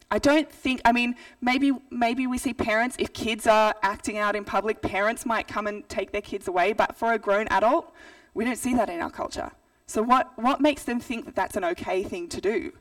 I 0.09 0.19
don't 0.19 0.51
think, 0.51 0.81
I 0.83 0.91
mean, 0.91 1.15
maybe, 1.39 1.71
maybe 1.89 2.27
we 2.27 2.37
see 2.37 2.53
parents, 2.53 2.97
if 2.99 3.13
kids 3.13 3.47
are 3.47 3.73
acting 3.81 4.17
out 4.17 4.35
in 4.35 4.43
public, 4.43 4.81
parents 4.81 5.25
might 5.25 5.47
come 5.47 5.67
and 5.67 5.87
take 5.87 6.11
their 6.11 6.21
kids 6.21 6.49
away, 6.49 6.73
but 6.73 6.97
for 6.97 7.13
a 7.13 7.19
grown 7.19 7.47
adult, 7.47 7.93
we 8.33 8.43
don't 8.43 8.57
see 8.57 8.73
that 8.75 8.89
in 8.89 9.01
our 9.01 9.09
culture. 9.09 9.51
So, 9.87 10.01
what, 10.01 10.31
what 10.37 10.59
makes 10.59 10.83
them 10.83 10.99
think 10.99 11.25
that 11.25 11.35
that's 11.35 11.55
an 11.55 11.63
okay 11.63 12.03
thing 12.03 12.27
to 12.29 12.41
do? 12.41 12.73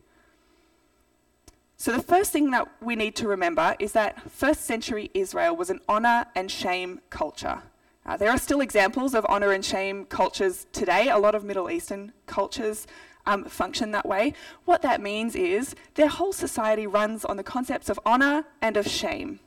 So, 1.77 1.93
the 1.93 2.03
first 2.03 2.33
thing 2.33 2.51
that 2.51 2.69
we 2.83 2.95
need 2.95 3.17
to 3.17 3.29
remember 3.29 3.75
is 3.79 3.93
that 3.93 4.31
first 4.31 4.65
century 4.65 5.11
Israel 5.15 5.57
was 5.57 5.71
an 5.71 5.81
honour 5.89 6.27
and 6.35 6.51
shame 6.51 7.01
culture. 7.11 7.63
Uh, 8.11 8.17
there 8.17 8.31
are 8.31 8.39
still 8.39 8.61
examples 8.61 9.15
of 9.15 9.25
honour 9.27 9.53
and 9.53 9.65
shame 9.65 10.05
cultures 10.05 10.67
today. 10.73 11.11
A 11.11 11.17
lot 11.17 11.37
of 11.37 11.45
Middle 11.45 11.71
Eastern 11.71 12.13
cultures 12.27 12.89
um, 13.25 13.45
function 13.45 13.93
that 13.93 14.05
way. 14.05 14.35
What 14.65 14.83
that 14.83 15.01
means 15.01 15.37
is 15.37 15.77
their 15.95 16.09
whole 16.09 16.33
society 16.33 16.89
runs 16.89 17.25
on 17.25 17.37
the 17.37 17.45
concepts 17.45 17.89
of 17.89 18.01
honour 18.05 18.47
and 18.61 18.77
of 18.77 18.89
shame. 18.89 19.39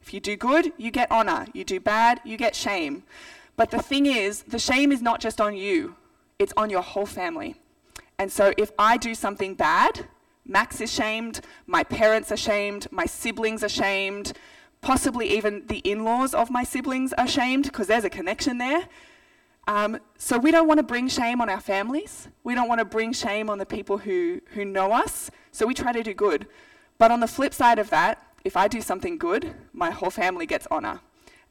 If 0.00 0.14
you 0.14 0.20
do 0.20 0.36
good, 0.36 0.72
you 0.76 0.92
get 0.92 1.10
honour. 1.10 1.48
You 1.52 1.64
do 1.64 1.80
bad, 1.80 2.20
you 2.24 2.36
get 2.36 2.54
shame. 2.54 3.02
But 3.56 3.72
the 3.72 3.82
thing 3.82 4.06
is, 4.06 4.44
the 4.44 4.60
shame 4.60 4.92
is 4.92 5.02
not 5.02 5.20
just 5.20 5.40
on 5.40 5.56
you, 5.56 5.96
it's 6.38 6.52
on 6.56 6.70
your 6.70 6.82
whole 6.82 7.06
family. 7.06 7.56
And 8.20 8.30
so 8.30 8.52
if 8.56 8.70
I 8.78 8.98
do 8.98 9.16
something 9.16 9.56
bad, 9.56 10.06
Max 10.44 10.80
is 10.80 10.92
shamed, 10.92 11.40
my 11.66 11.82
parents 11.82 12.30
are 12.30 12.36
shamed, 12.36 12.86
my 12.92 13.04
siblings 13.04 13.64
are 13.64 13.68
shamed, 13.68 14.32
possibly 14.80 15.28
even 15.36 15.66
the 15.66 15.78
in 15.78 16.04
laws 16.04 16.34
of 16.34 16.50
my 16.50 16.64
siblings 16.64 17.12
are 17.14 17.26
shamed 17.26 17.64
because 17.64 17.86
there's 17.86 18.04
a 18.04 18.10
connection 18.10 18.58
there. 18.58 18.88
Um, 19.68 19.98
so 20.16 20.38
we 20.38 20.52
don't 20.52 20.68
want 20.68 20.78
to 20.78 20.84
bring 20.84 21.08
shame 21.08 21.40
on 21.40 21.50
our 21.50 21.60
families. 21.60 22.28
We 22.44 22.54
don't 22.54 22.68
want 22.68 22.78
to 22.78 22.84
bring 22.84 23.12
shame 23.12 23.50
on 23.50 23.58
the 23.58 23.66
people 23.66 23.98
who, 23.98 24.40
who 24.52 24.64
know 24.64 24.92
us. 24.92 25.30
So 25.50 25.66
we 25.66 25.74
try 25.74 25.92
to 25.92 26.02
do 26.02 26.14
good. 26.14 26.46
But 26.98 27.10
on 27.10 27.20
the 27.20 27.26
flip 27.26 27.52
side 27.52 27.78
of 27.78 27.90
that, 27.90 28.22
if 28.44 28.56
I 28.56 28.68
do 28.68 28.80
something 28.80 29.18
good, 29.18 29.54
my 29.72 29.90
whole 29.90 30.10
family 30.10 30.46
gets 30.46 30.68
honor. 30.70 31.00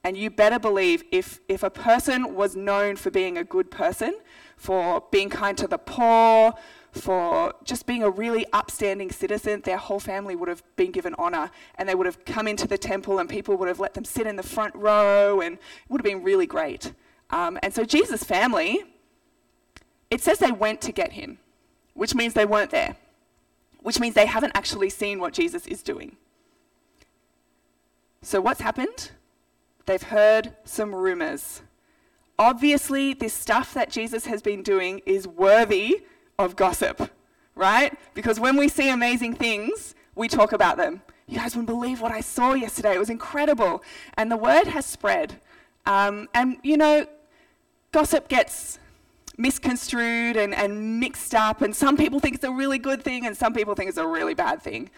And 0.05 0.15
you 0.15 0.29
better 0.29 0.60
believe 0.60 1.03
if, 1.12 1.39
if 1.50 1.63
a 1.63 1.70
person 1.70 2.36
was 2.36 2.55
known 2.55 2.96
for 2.96 3.12
being 3.12 3.38
a 3.38 3.44
good 3.44 3.70
person, 3.70 4.15
for 4.55 5.03
being 5.12 5.29
kind 5.29 5.58
to 5.58 5.67
the 5.67 5.77
poor, 5.77 6.53
for 6.95 7.53
just 7.63 7.85
being 7.85 8.03
a 8.03 8.09
really 8.09 8.45
upstanding 8.53 9.11
citizen, 9.11 9.61
their 9.61 9.77
whole 9.77 9.99
family 9.99 10.35
would 10.35 10.47
have 10.47 10.63
been 10.75 10.91
given 10.91 11.13
honor 11.17 11.51
and 11.77 11.87
they 11.87 11.95
would 11.95 12.05
have 12.05 12.23
come 12.25 12.47
into 12.47 12.67
the 12.67 12.77
temple 12.77 13.19
and 13.19 13.29
people 13.29 13.57
would 13.57 13.67
have 13.67 13.79
let 13.79 13.93
them 13.93 14.05
sit 14.05 14.25
in 14.25 14.35
the 14.35 14.43
front 14.43 14.73
row 14.75 15.41
and 15.41 15.55
it 15.55 15.61
would 15.89 15.99
have 15.99 16.05
been 16.05 16.23
really 16.23 16.47
great. 16.47 16.93
Um, 17.29 17.59
and 17.61 17.73
so 17.73 17.83
Jesus' 17.83 18.23
family, 18.23 18.83
it 20.09 20.21
says 20.21 20.39
they 20.39 20.51
went 20.51 20.81
to 20.81 20.91
get 20.91 21.13
him, 21.13 21.37
which 21.93 22.15
means 22.15 22.33
they 22.33 22.45
weren't 22.45 22.71
there, 22.71 22.95
which 23.81 23.99
means 23.99 24.15
they 24.15 24.25
haven't 24.25 24.53
actually 24.55 24.89
seen 24.89 25.19
what 25.19 25.33
Jesus 25.33 25.67
is 25.67 25.83
doing. 25.83 26.15
So, 28.21 28.41
what's 28.41 28.61
happened? 28.61 29.11
They've 29.85 30.01
heard 30.01 30.55
some 30.63 30.95
rumors. 30.95 31.61
Obviously, 32.39 33.13
this 33.13 33.33
stuff 33.33 33.73
that 33.75 33.91
Jesus 33.91 34.25
has 34.25 34.41
been 34.41 34.63
doing 34.63 35.01
is 35.05 35.27
worthy 35.27 36.01
of 36.37 36.55
gossip, 36.55 37.11
right? 37.55 37.93
Because 38.13 38.39
when 38.39 38.57
we 38.57 38.67
see 38.67 38.89
amazing 38.89 39.35
things, 39.35 39.95
we 40.15 40.27
talk 40.27 40.51
about 40.51 40.77
them. 40.77 41.01
You 41.27 41.37
guys 41.37 41.55
wouldn't 41.55 41.67
believe 41.67 42.01
what 42.01 42.11
I 42.11 42.21
saw 42.21 42.53
yesterday. 42.53 42.95
It 42.95 42.99
was 42.99 43.09
incredible. 43.09 43.83
And 44.17 44.31
the 44.31 44.37
word 44.37 44.67
has 44.67 44.85
spread. 44.85 45.39
Um, 45.85 46.29
and, 46.33 46.57
you 46.63 46.77
know, 46.77 47.07
gossip 47.91 48.27
gets 48.27 48.79
misconstrued 49.37 50.37
and, 50.37 50.53
and 50.53 50.99
mixed 50.99 51.35
up, 51.35 51.61
and 51.61 51.75
some 51.75 51.97
people 51.97 52.19
think 52.19 52.35
it's 52.35 52.43
a 52.43 52.51
really 52.51 52.77
good 52.77 53.03
thing, 53.03 53.25
and 53.25 53.35
some 53.35 53.53
people 53.53 53.75
think 53.75 53.89
it's 53.89 53.97
a 53.97 54.07
really 54.07 54.33
bad 54.33 54.61
thing. 54.61 54.89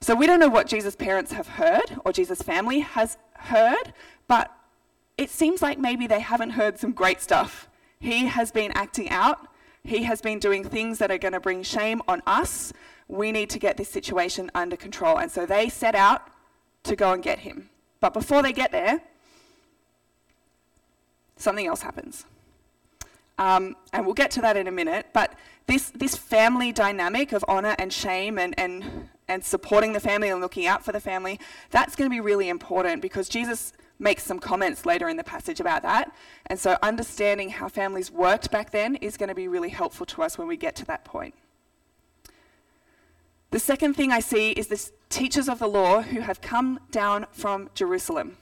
So 0.00 0.14
we 0.14 0.26
don't 0.26 0.40
know 0.40 0.48
what 0.48 0.66
Jesus' 0.66 0.96
parents 0.96 1.32
have 1.32 1.48
heard 1.48 1.98
or 2.04 2.12
Jesus' 2.12 2.42
family 2.42 2.80
has 2.80 3.16
heard, 3.34 3.92
but 4.28 4.50
it 5.16 5.30
seems 5.30 5.62
like 5.62 5.78
maybe 5.78 6.06
they 6.06 6.20
haven't 6.20 6.50
heard 6.50 6.78
some 6.78 6.92
great 6.92 7.20
stuff. 7.20 7.68
He 8.00 8.26
has 8.26 8.50
been 8.50 8.72
acting 8.72 9.08
out, 9.08 9.46
he 9.84 10.04
has 10.04 10.20
been 10.20 10.38
doing 10.38 10.64
things 10.64 10.98
that 10.98 11.10
are 11.10 11.18
going 11.18 11.32
to 11.32 11.40
bring 11.40 11.62
shame 11.62 12.02
on 12.08 12.22
us. 12.26 12.72
We 13.06 13.32
need 13.32 13.50
to 13.50 13.58
get 13.58 13.76
this 13.76 13.88
situation 13.88 14.50
under 14.54 14.76
control. 14.76 15.18
And 15.18 15.30
so 15.30 15.46
they 15.46 15.68
set 15.68 15.94
out 15.94 16.28
to 16.84 16.96
go 16.96 17.12
and 17.12 17.22
get 17.22 17.40
him. 17.40 17.68
But 18.00 18.14
before 18.14 18.42
they 18.42 18.52
get 18.52 18.72
there, 18.72 19.02
something 21.36 21.66
else 21.66 21.82
happens. 21.82 22.24
Um, 23.38 23.76
and 23.92 24.06
we'll 24.06 24.14
get 24.14 24.30
to 24.32 24.40
that 24.40 24.56
in 24.56 24.66
a 24.66 24.72
minute. 24.72 25.06
But 25.12 25.34
this, 25.66 25.90
this 25.90 26.16
family 26.16 26.72
dynamic 26.72 27.32
of 27.32 27.44
honor 27.46 27.74
and 27.78 27.92
shame 27.92 28.38
and, 28.38 28.54
and 28.58 29.08
and 29.28 29.44
supporting 29.44 29.92
the 29.92 30.00
family 30.00 30.28
and 30.28 30.40
looking 30.40 30.66
out 30.66 30.84
for 30.84 30.92
the 30.92 31.00
family, 31.00 31.40
that's 31.70 31.96
going 31.96 32.08
to 32.08 32.14
be 32.14 32.20
really 32.20 32.48
important 32.48 33.00
because 33.00 33.28
Jesus 33.28 33.72
makes 33.98 34.24
some 34.24 34.38
comments 34.38 34.84
later 34.84 35.08
in 35.08 35.16
the 35.16 35.24
passage 35.24 35.60
about 35.60 35.82
that. 35.82 36.14
And 36.46 36.58
so 36.58 36.76
understanding 36.82 37.50
how 37.50 37.68
families 37.68 38.10
worked 38.10 38.50
back 38.50 38.70
then 38.70 38.96
is 38.96 39.16
going 39.16 39.28
to 39.28 39.34
be 39.34 39.48
really 39.48 39.68
helpful 39.68 40.06
to 40.06 40.22
us 40.22 40.36
when 40.36 40.48
we 40.48 40.56
get 40.56 40.74
to 40.76 40.84
that 40.86 41.04
point. 41.04 41.34
The 43.50 43.60
second 43.60 43.94
thing 43.94 44.10
I 44.10 44.18
see 44.18 44.50
is 44.50 44.66
the 44.66 44.90
teachers 45.10 45.48
of 45.48 45.60
the 45.60 45.68
law 45.68 46.02
who 46.02 46.20
have 46.20 46.40
come 46.40 46.80
down 46.90 47.26
from 47.30 47.70
Jerusalem. 47.74 48.36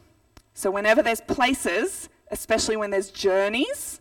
So 0.54 0.70
whenever 0.70 1.02
there's 1.02 1.20
places, 1.20 2.08
especially 2.30 2.76
when 2.76 2.90
there's 2.90 3.10
journeys, 3.10 4.00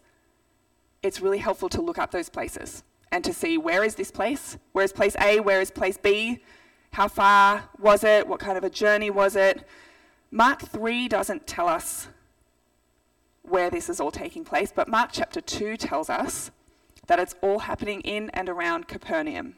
it's 1.03 1.19
really 1.19 1.39
helpful 1.39 1.67
to 1.69 1.81
look 1.81 1.97
up 1.97 2.11
those 2.11 2.29
places 2.29 2.83
and 3.11 3.23
to 3.25 3.33
see 3.33 3.57
where 3.57 3.83
is 3.83 3.95
this 3.95 4.09
place? 4.09 4.57
Where 4.71 4.85
is 4.85 4.93
place 4.93 5.15
A? 5.19 5.39
Where 5.41 5.59
is 5.59 5.69
place 5.69 5.97
B? 5.97 6.39
How 6.93 7.07
far 7.07 7.69
was 7.79 8.03
it? 8.03 8.27
What 8.27 8.39
kind 8.39 8.57
of 8.57 8.63
a 8.63 8.69
journey 8.69 9.09
was 9.09 9.35
it? 9.35 9.65
Mark 10.31 10.61
3 10.61 11.09
doesn't 11.09 11.45
tell 11.45 11.67
us 11.67 12.07
where 13.43 13.69
this 13.69 13.89
is 13.89 13.99
all 13.99 14.11
taking 14.11 14.45
place, 14.45 14.71
but 14.73 14.87
Mark 14.87 15.09
chapter 15.11 15.41
2 15.41 15.75
tells 15.75 16.09
us 16.09 16.51
that 17.07 17.19
it's 17.19 17.35
all 17.41 17.59
happening 17.59 17.99
in 18.01 18.29
and 18.29 18.47
around 18.47 18.87
Capernaum. 18.87 19.55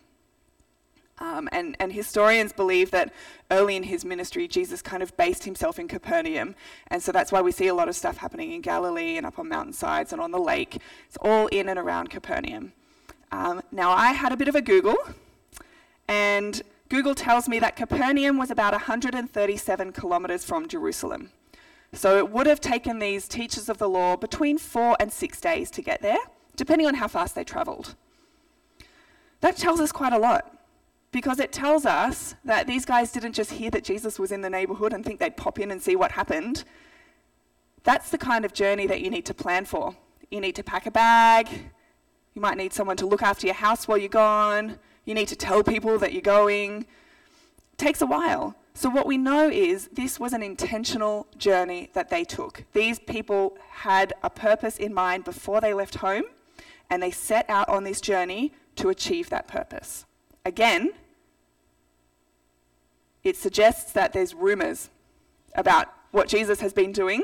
Um, 1.19 1.47
and, 1.51 1.77
and 1.79 1.93
historians 1.93 2.51
believe 2.53 2.89
that 2.89 3.13
early 3.51 3.75
in 3.75 3.83
his 3.83 4.03
ministry, 4.03 4.47
Jesus 4.47 4.81
kind 4.81 5.03
of 5.03 5.15
based 5.15 5.43
himself 5.43 5.77
in 5.77 5.87
Capernaum. 5.87 6.55
And 6.87 7.03
so 7.03 7.11
that's 7.11 7.31
why 7.31 7.41
we 7.41 7.51
see 7.51 7.67
a 7.67 7.75
lot 7.75 7.87
of 7.87 7.95
stuff 7.95 8.17
happening 8.17 8.51
in 8.51 8.61
Galilee 8.61 9.17
and 9.17 9.27
up 9.27 9.37
on 9.37 9.47
mountainsides 9.47 10.11
and 10.11 10.19
on 10.19 10.31
the 10.31 10.39
lake. 10.39 10.79
It's 11.07 11.17
all 11.21 11.47
in 11.47 11.69
and 11.69 11.77
around 11.77 12.09
Capernaum. 12.09 12.73
Um, 13.31 13.61
now, 13.71 13.91
I 13.91 14.13
had 14.13 14.31
a 14.31 14.37
bit 14.37 14.47
of 14.47 14.55
a 14.55 14.61
Google, 14.61 14.97
and 16.07 16.61
Google 16.89 17.15
tells 17.15 17.49
me 17.49 17.59
that 17.59 17.75
Capernaum 17.75 18.37
was 18.37 18.51
about 18.51 18.73
137 18.73 19.91
kilometres 19.93 20.43
from 20.43 20.67
Jerusalem. 20.67 21.31
So 21.93 22.17
it 22.17 22.29
would 22.29 22.47
have 22.47 22.59
taken 22.59 22.99
these 22.99 23.27
teachers 23.27 23.69
of 23.69 23.77
the 23.77 23.87
law 23.87 24.15
between 24.15 24.57
four 24.57 24.97
and 24.99 25.11
six 25.11 25.39
days 25.39 25.69
to 25.71 25.81
get 25.81 26.01
there, 26.01 26.17
depending 26.55 26.87
on 26.87 26.95
how 26.95 27.07
fast 27.07 27.35
they 27.35 27.43
travelled. 27.43 27.95
That 29.41 29.57
tells 29.57 29.79
us 29.79 29.91
quite 29.91 30.13
a 30.13 30.17
lot 30.17 30.57
because 31.11 31.39
it 31.39 31.51
tells 31.51 31.85
us 31.85 32.35
that 32.43 32.65
these 32.65 32.85
guys 32.85 33.11
didn't 33.11 33.33
just 33.33 33.51
hear 33.51 33.69
that 33.69 33.83
Jesus 33.83 34.17
was 34.17 34.31
in 34.31 34.41
the 34.41 34.49
neighbourhood 34.49 34.93
and 34.93 35.05
think 35.05 35.19
they'd 35.19 35.37
pop 35.37 35.59
in 35.59 35.69
and 35.69 35.81
see 35.81 35.95
what 35.95 36.13
happened. 36.13 36.63
That's 37.83 38.09
the 38.09 38.17
kind 38.17 38.45
of 38.45 38.53
journey 38.53 38.87
that 38.87 39.01
you 39.01 39.09
need 39.09 39.25
to 39.27 39.33
plan 39.33 39.65
for. 39.65 39.95
You 40.31 40.41
need 40.41 40.55
to 40.55 40.63
pack 40.63 40.87
a 40.87 40.91
bag, 40.91 41.47
you 42.33 42.41
might 42.41 42.57
need 42.57 42.73
someone 42.73 42.97
to 42.97 43.05
look 43.05 43.21
after 43.21 43.45
your 43.45 43.53
house 43.55 43.87
while 43.87 43.97
you're 43.97 44.09
gone. 44.09 44.79
You 45.05 45.13
need 45.13 45.27
to 45.29 45.35
tell 45.35 45.63
people 45.63 45.99
that 45.99 46.13
you're 46.13 46.21
going. 46.21 46.81
It 47.73 47.77
takes 47.77 48.01
a 48.01 48.05
while. 48.05 48.55
So, 48.73 48.89
what 48.89 49.05
we 49.05 49.17
know 49.17 49.49
is 49.49 49.87
this 49.93 50.19
was 50.19 50.33
an 50.33 50.41
intentional 50.41 51.27
journey 51.37 51.91
that 51.93 52.09
they 52.09 52.23
took. 52.23 52.63
These 52.73 52.99
people 52.99 53.57
had 53.69 54.13
a 54.23 54.29
purpose 54.29 54.77
in 54.77 54.93
mind 54.93 55.25
before 55.25 55.61
they 55.61 55.73
left 55.73 55.95
home, 55.95 56.23
and 56.89 57.03
they 57.03 57.11
set 57.11 57.47
out 57.49 57.69
on 57.69 57.83
this 57.83 58.01
journey 58.01 58.51
to 58.77 58.89
achieve 58.89 59.29
that 59.29 59.47
purpose. 59.47 60.05
Again, 60.45 60.91
it 63.23 63.37
suggests 63.37 63.91
that 63.93 64.11
there's 64.13 64.33
rumors 64.33 64.89
about 65.55 65.87
what 66.11 66.27
Jesus 66.27 66.59
has 66.59 66.73
been 66.73 66.91
doing 66.91 67.23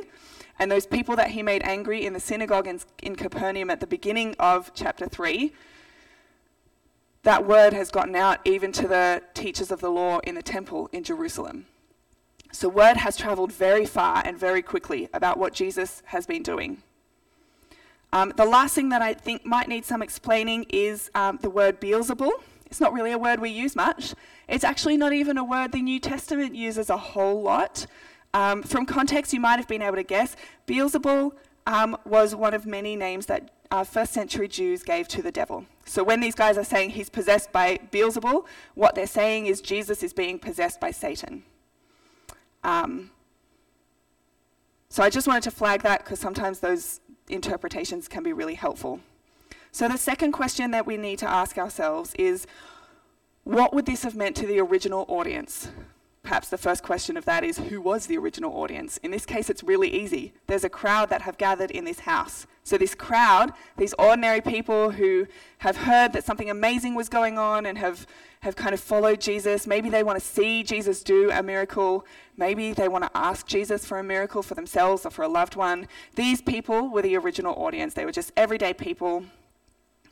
and 0.60 0.70
those 0.70 0.86
people 0.86 1.16
that 1.16 1.32
he 1.32 1.42
made 1.42 1.62
angry 1.64 2.06
in 2.06 2.14
the 2.14 2.20
synagogue 2.20 2.68
in, 2.68 2.80
in 3.02 3.16
Capernaum 3.16 3.70
at 3.70 3.80
the 3.80 3.88
beginning 3.88 4.36
of 4.40 4.72
chapter 4.74 5.08
3, 5.08 5.54
that 7.24 7.46
word 7.46 7.74
has 7.74 7.92
gotten 7.92 8.16
out 8.16 8.40
even 8.46 8.72
to 8.74 8.88
the 8.88 9.22
teachers 9.34 9.72
of 9.72 9.82
the 9.82 9.90
law 9.90 10.20
in 10.20 10.36
the 10.36 10.42
temple 10.42 10.90
in 10.92 11.04
Jerusalem. 11.04 11.66
So, 12.52 12.68
word 12.68 12.98
has 12.98 13.16
traveled 13.16 13.52
very 13.52 13.86
far 13.86 14.24
and 14.26 14.38
very 14.38 14.62
quickly 14.62 15.08
about 15.14 15.38
what 15.38 15.54
Jesus 15.54 16.02
has 16.06 16.26
been 16.26 16.42
doing. 16.42 16.82
Um, 18.12 18.34
the 18.36 18.46
last 18.46 18.74
thing 18.74 18.90
that 18.90 19.04
I 19.04 19.14
think 19.14 19.46
might 19.46 19.68
need 19.68 19.86
some 19.86 20.02
explaining 20.02 20.66
is 20.70 21.12
um, 21.14 21.38
the 21.42 21.50
word 21.50 21.80
Beelzebul. 21.80 22.32
It's 22.66 22.80
not 22.80 22.94
really 22.94 23.12
a 23.12 23.20
word 23.20 23.40
we 23.40 23.52
use 23.52 23.76
much. 23.76 24.16
It's 24.48 24.64
actually 24.64 24.98
not 24.98 25.14
even 25.14 25.38
a 25.38 25.44
word 25.44 25.72
the 25.72 25.82
New 25.82 26.00
Testament 26.00 26.56
uses 26.56 26.90
a 26.90 26.98
whole 26.98 27.42
lot. 27.42 27.86
Um, 28.34 28.64
from 28.64 28.86
context, 28.86 29.32
you 29.34 29.40
might 29.40 29.58
have 29.58 29.68
been 29.68 29.82
able 29.82 29.98
to 29.98 30.04
guess 30.04 30.36
Beelzebul 30.68 31.34
um, 31.70 31.96
was 32.04 32.34
one 32.34 32.56
of 32.56 32.66
many 32.66 32.96
names 32.96 33.28
that 33.28 33.52
uh, 33.70 33.84
first 33.84 34.12
century 34.12 34.48
Jews 34.48 34.82
gave 34.82 35.08
to 35.10 35.22
the 35.22 35.32
devil. 35.32 35.66
So 35.86 36.04
when 36.04 36.20
these 36.20 36.34
guys 36.34 36.58
are 36.58 36.64
saying 36.64 36.90
he's 36.92 37.12
possessed 37.12 37.52
by 37.52 37.78
Beelzebul, 37.92 38.46
what 38.74 38.96
they're 38.96 39.06
saying 39.06 39.46
is 39.46 39.62
Jesus 39.62 40.02
is 40.02 40.12
being 40.12 40.40
possessed 40.40 40.80
by 40.80 40.90
Satan. 40.90 41.44
Um, 42.64 43.12
so 44.90 45.04
I 45.04 45.12
just 45.12 45.28
wanted 45.28 45.44
to 45.44 45.52
flag 45.52 45.84
that 45.84 46.04
because 46.04 46.20
sometimes 46.20 46.60
those 46.60 47.02
interpretations 47.30 48.08
can 48.08 48.24
be 48.24 48.34
really 48.34 48.56
helpful. 48.56 49.00
So 49.72 49.88
the 49.88 49.98
second 49.98 50.32
question 50.32 50.72
that 50.72 50.88
we 50.88 50.98
need 50.98 51.20
to 51.20 51.30
ask 51.30 51.60
ourselves 51.60 52.16
is 52.16 52.48
what 53.44 53.76
would 53.76 53.86
this 53.86 54.02
have 54.02 54.16
meant 54.16 54.36
to 54.38 54.48
the 54.48 54.60
original 54.60 55.06
audience? 55.08 55.70
Perhaps 56.22 56.50
the 56.50 56.58
first 56.58 56.84
question 56.84 57.16
of 57.16 57.26
that 57.26 57.44
is 57.44 57.58
who 57.58 57.82
was 57.82 58.06
the 58.06 58.18
original 58.18 58.52
audience? 58.62 58.98
In 58.98 59.12
this 59.12 59.26
case, 59.26 59.50
it's 59.50 59.64
really 59.64 59.90
easy. 59.90 60.34
There's 60.48 60.66
a 60.66 60.70
crowd 60.70 61.10
that 61.10 61.22
have 61.22 61.38
gathered 61.38 61.72
in 61.72 61.86
this 61.86 62.02
house. 62.02 62.46
So, 62.64 62.78
this 62.78 62.94
crowd, 62.94 63.54
these 63.78 63.94
ordinary 63.98 64.42
people 64.42 64.92
who 64.92 65.28
have 65.60 65.78
heard 65.78 66.14
that 66.14 66.26
something 66.26 66.50
amazing 66.50 66.94
was 66.94 67.10
going 67.10 67.38
on 67.38 67.66
and 67.66 67.78
have, 67.78 68.06
have 68.42 68.56
kind 68.56 68.74
of 68.74 68.80
followed 68.80 69.22
Jesus, 69.22 69.66
maybe 69.66 69.90
they 69.90 70.04
want 70.04 70.20
to 70.20 70.26
see 70.26 70.62
Jesus 70.62 71.04
do 71.04 71.32
a 71.32 71.42
miracle, 71.42 72.06
maybe 72.38 72.74
they 72.74 72.90
want 72.90 73.06
to 73.06 73.18
ask 73.18 73.48
Jesus 73.48 73.86
for 73.86 73.98
a 73.98 74.04
miracle 74.04 74.44
for 74.44 74.56
themselves 74.56 75.06
or 75.06 75.10
for 75.10 75.24
a 75.24 75.28
loved 75.30 75.56
one. 75.56 75.88
These 76.16 76.42
people 76.42 76.90
were 76.90 77.02
the 77.02 77.18
original 77.18 77.56
audience. 77.56 77.94
They 77.94 78.06
were 78.06 78.12
just 78.12 78.34
everyday 78.36 78.74
people 78.74 79.24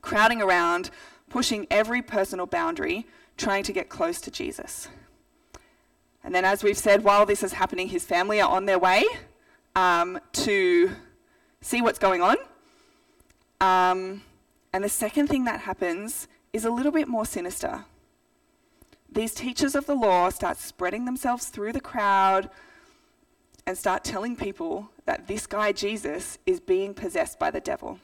crowding 0.01 0.41
around, 0.41 0.89
pushing 1.29 1.67
every 1.69 2.01
personal 2.01 2.45
boundary, 2.45 3.05
trying 3.35 3.63
to 3.63 3.73
get 3.73 3.89
close 3.89 4.21
to 4.21 4.31
Jesus. 4.31 4.87
And 6.27 6.35
then, 6.35 6.43
as 6.43 6.61
we've 6.61 6.77
said, 6.77 7.05
while 7.05 7.25
this 7.25 7.41
is 7.41 7.53
happening, 7.53 7.87
his 7.87 8.03
family 8.03 8.41
are 8.41 8.51
on 8.51 8.65
their 8.65 8.77
way 8.77 9.05
um, 9.77 10.19
to 10.33 10.91
see 11.61 11.81
what's 11.81 11.99
going 11.99 12.21
on. 12.21 12.35
Um, 13.61 14.23
and 14.73 14.83
the 14.83 14.89
second 14.89 15.27
thing 15.27 15.45
that 15.45 15.61
happens 15.61 16.27
is 16.51 16.65
a 16.65 16.69
little 16.69 16.91
bit 16.91 17.07
more 17.07 17.25
sinister. 17.25 17.85
These 19.09 19.35
teachers 19.35 19.73
of 19.73 19.85
the 19.85 19.95
law 19.95 20.27
start 20.29 20.57
spreading 20.57 21.05
themselves 21.05 21.47
through 21.47 21.71
the 21.71 21.79
crowd, 21.79 22.49
and 23.65 23.77
start 23.77 24.03
telling 24.03 24.35
people 24.35 24.89
that 25.05 25.29
this 25.29 25.47
guy, 25.47 25.71
Jesus, 25.71 26.39
is 26.45 26.59
being 26.59 26.93
possessed 26.93 27.39
by 27.39 27.51
the 27.51 27.61
devil. 27.61 27.99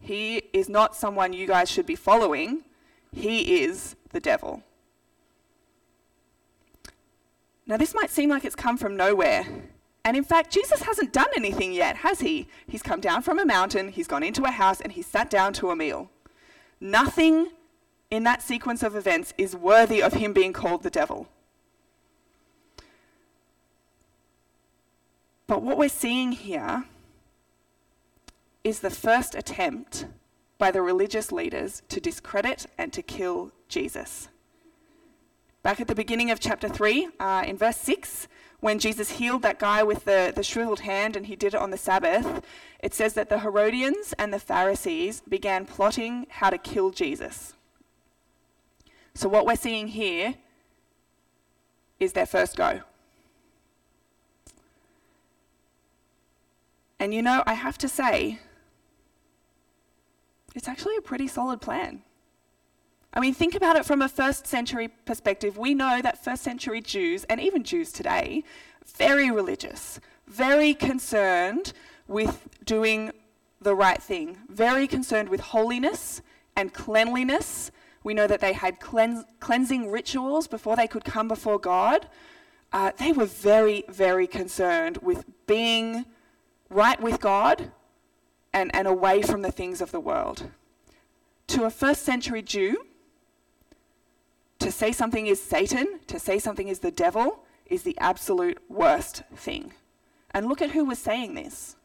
He 0.00 0.42
is 0.52 0.68
not 0.68 0.96
someone 0.96 1.32
you 1.32 1.46
guys 1.46 1.70
should 1.70 1.86
be 1.86 1.94
following, 1.94 2.64
he 3.12 3.62
is 3.62 3.94
the 4.10 4.18
devil. 4.18 4.64
Now, 7.66 7.76
this 7.76 7.94
might 7.94 8.10
seem 8.10 8.30
like 8.30 8.44
it's 8.44 8.54
come 8.54 8.76
from 8.76 8.96
nowhere. 8.96 9.44
And 10.04 10.16
in 10.16 10.22
fact, 10.22 10.52
Jesus 10.52 10.82
hasn't 10.82 11.12
done 11.12 11.26
anything 11.36 11.72
yet, 11.72 11.96
has 11.96 12.20
he? 12.20 12.46
He's 12.68 12.82
come 12.82 13.00
down 13.00 13.22
from 13.22 13.40
a 13.40 13.44
mountain, 13.44 13.88
he's 13.88 14.06
gone 14.06 14.22
into 14.22 14.44
a 14.44 14.52
house, 14.52 14.80
and 14.80 14.92
he's 14.92 15.06
sat 15.06 15.28
down 15.28 15.52
to 15.54 15.70
a 15.70 15.76
meal. 15.76 16.10
Nothing 16.80 17.48
in 18.08 18.22
that 18.22 18.40
sequence 18.40 18.84
of 18.84 18.94
events 18.94 19.34
is 19.36 19.56
worthy 19.56 20.00
of 20.00 20.12
him 20.12 20.32
being 20.32 20.52
called 20.52 20.84
the 20.84 20.90
devil. 20.90 21.28
But 25.48 25.62
what 25.62 25.76
we're 25.76 25.88
seeing 25.88 26.32
here 26.32 26.84
is 28.62 28.80
the 28.80 28.90
first 28.90 29.34
attempt 29.34 30.06
by 30.58 30.70
the 30.70 30.82
religious 30.82 31.32
leaders 31.32 31.82
to 31.88 32.00
discredit 32.00 32.66
and 32.78 32.92
to 32.92 33.02
kill 33.02 33.52
Jesus. 33.68 34.28
Back 35.66 35.80
at 35.80 35.88
the 35.88 35.96
beginning 35.96 36.30
of 36.30 36.38
chapter 36.38 36.68
3, 36.68 37.08
uh, 37.18 37.42
in 37.44 37.56
verse 37.56 37.76
6, 37.78 38.28
when 38.60 38.78
Jesus 38.78 39.10
healed 39.10 39.42
that 39.42 39.58
guy 39.58 39.82
with 39.82 40.04
the, 40.04 40.32
the 40.32 40.44
shriveled 40.44 40.78
hand 40.78 41.16
and 41.16 41.26
he 41.26 41.34
did 41.34 41.54
it 41.54 41.60
on 41.60 41.72
the 41.72 41.76
Sabbath, 41.76 42.40
it 42.78 42.94
says 42.94 43.14
that 43.14 43.28
the 43.30 43.40
Herodians 43.40 44.14
and 44.16 44.32
the 44.32 44.38
Pharisees 44.38 45.22
began 45.28 45.66
plotting 45.66 46.28
how 46.30 46.50
to 46.50 46.56
kill 46.56 46.92
Jesus. 46.92 47.54
So, 49.14 49.28
what 49.28 49.44
we're 49.44 49.56
seeing 49.56 49.88
here 49.88 50.36
is 51.98 52.12
their 52.12 52.26
first 52.26 52.56
go. 52.56 52.82
And 57.00 57.12
you 57.12 57.22
know, 57.22 57.42
I 57.44 57.54
have 57.54 57.76
to 57.78 57.88
say, 57.88 58.38
it's 60.54 60.68
actually 60.68 60.96
a 60.96 61.02
pretty 61.02 61.26
solid 61.26 61.60
plan. 61.60 62.04
I 63.12 63.20
mean, 63.20 63.32
think 63.32 63.54
about 63.54 63.76
it 63.76 63.86
from 63.86 64.02
a 64.02 64.08
first 64.08 64.46
century 64.46 64.88
perspective. 64.88 65.56
We 65.56 65.74
know 65.74 66.02
that 66.02 66.22
first 66.22 66.42
century 66.42 66.80
Jews, 66.80 67.24
and 67.24 67.40
even 67.40 67.64
Jews 67.64 67.90
today, 67.92 68.44
very 68.84 69.30
religious, 69.30 70.00
very 70.26 70.74
concerned 70.74 71.72
with 72.08 72.48
doing 72.64 73.12
the 73.60 73.74
right 73.74 74.02
thing, 74.02 74.38
very 74.48 74.86
concerned 74.86 75.28
with 75.28 75.40
holiness 75.40 76.20
and 76.56 76.72
cleanliness. 76.72 77.70
We 78.04 78.14
know 78.14 78.26
that 78.26 78.40
they 78.40 78.52
had 78.52 78.80
cleansing 78.80 79.90
rituals 79.90 80.46
before 80.46 80.76
they 80.76 80.86
could 80.86 81.04
come 81.04 81.26
before 81.26 81.58
God. 81.58 82.08
Uh, 82.72 82.92
they 82.98 83.12
were 83.12 83.26
very, 83.26 83.84
very 83.88 84.26
concerned 84.26 84.98
with 84.98 85.24
being 85.46 86.04
right 86.68 87.00
with 87.00 87.20
God 87.20 87.70
and, 88.52 88.74
and 88.74 88.86
away 88.86 89.22
from 89.22 89.42
the 89.42 89.50
things 89.52 89.80
of 89.80 89.90
the 89.90 90.00
world. 90.00 90.50
To 91.48 91.64
a 91.64 91.70
first 91.70 92.02
century 92.02 92.42
Jew, 92.42 92.84
to 94.58 94.70
say 94.70 94.92
something 94.92 95.26
is 95.26 95.42
Satan, 95.42 96.00
to 96.06 96.18
say 96.18 96.38
something 96.38 96.68
is 96.68 96.80
the 96.80 96.90
devil, 96.90 97.44
is 97.66 97.82
the 97.82 97.96
absolute 97.98 98.58
worst 98.68 99.22
thing. 99.34 99.72
And 100.30 100.48
look 100.48 100.62
at 100.62 100.70
who 100.70 100.84
was 100.84 100.98
saying 100.98 101.34
this. 101.34 101.76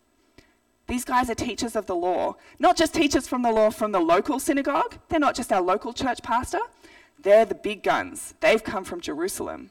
These 0.87 1.05
guys 1.05 1.29
are 1.29 1.35
teachers 1.35 1.75
of 1.75 1.85
the 1.85 1.95
law, 1.95 2.35
not 2.59 2.75
just 2.75 2.93
teachers 2.93 3.27
from 3.27 3.43
the 3.43 3.51
law 3.51 3.69
from 3.69 3.91
the 3.91 3.99
local 3.99 4.39
synagogue, 4.39 4.97
they're 5.07 5.19
not 5.19 5.35
just 5.35 5.53
our 5.53 5.61
local 5.61 5.93
church 5.93 6.21
pastor, 6.21 6.59
they're 7.21 7.45
the 7.45 7.55
big 7.55 7.83
guns. 7.83 8.33
They've 8.39 8.63
come 8.63 8.83
from 8.83 8.99
Jerusalem. 8.99 9.69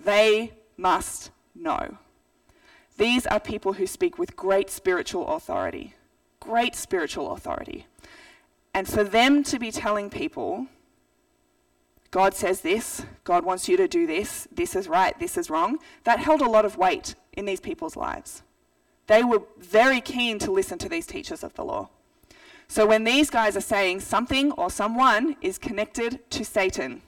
They 0.00 0.52
must 0.76 1.30
know. 1.54 1.98
These 2.96 3.26
are 3.26 3.40
people 3.40 3.74
who 3.74 3.86
speak 3.86 4.18
with 4.18 4.36
great 4.36 4.68
spiritual 4.70 5.28
authority. 5.28 5.94
Great 6.40 6.74
spiritual 6.74 7.32
authority. 7.32 7.86
And 8.74 8.88
for 8.88 9.04
them 9.04 9.44
to 9.44 9.58
be 9.58 9.70
telling 9.70 10.10
people, 10.10 10.66
God 12.10 12.34
says 12.34 12.62
this, 12.62 13.04
God 13.24 13.44
wants 13.44 13.68
you 13.68 13.76
to 13.76 13.86
do 13.86 14.06
this, 14.06 14.48
this 14.50 14.74
is 14.74 14.88
right, 14.88 15.18
this 15.18 15.36
is 15.36 15.50
wrong, 15.50 15.78
that 16.04 16.20
held 16.20 16.40
a 16.40 16.48
lot 16.48 16.64
of 16.64 16.78
weight 16.78 17.14
in 17.34 17.44
these 17.44 17.60
people's 17.60 17.96
lives. 17.96 18.42
They 19.08 19.22
were 19.22 19.42
very 19.58 20.00
keen 20.00 20.38
to 20.40 20.50
listen 20.50 20.78
to 20.78 20.88
these 20.88 21.06
teachers 21.06 21.42
of 21.44 21.54
the 21.54 21.64
law. 21.64 21.90
So 22.66 22.86
when 22.86 23.04
these 23.04 23.30
guys 23.30 23.56
are 23.56 23.62
saying 23.62 24.00
something 24.00 24.52
or 24.52 24.70
someone 24.70 25.36
is 25.40 25.58
connected 25.58 26.28
to 26.30 26.44
Satan, 26.44 27.02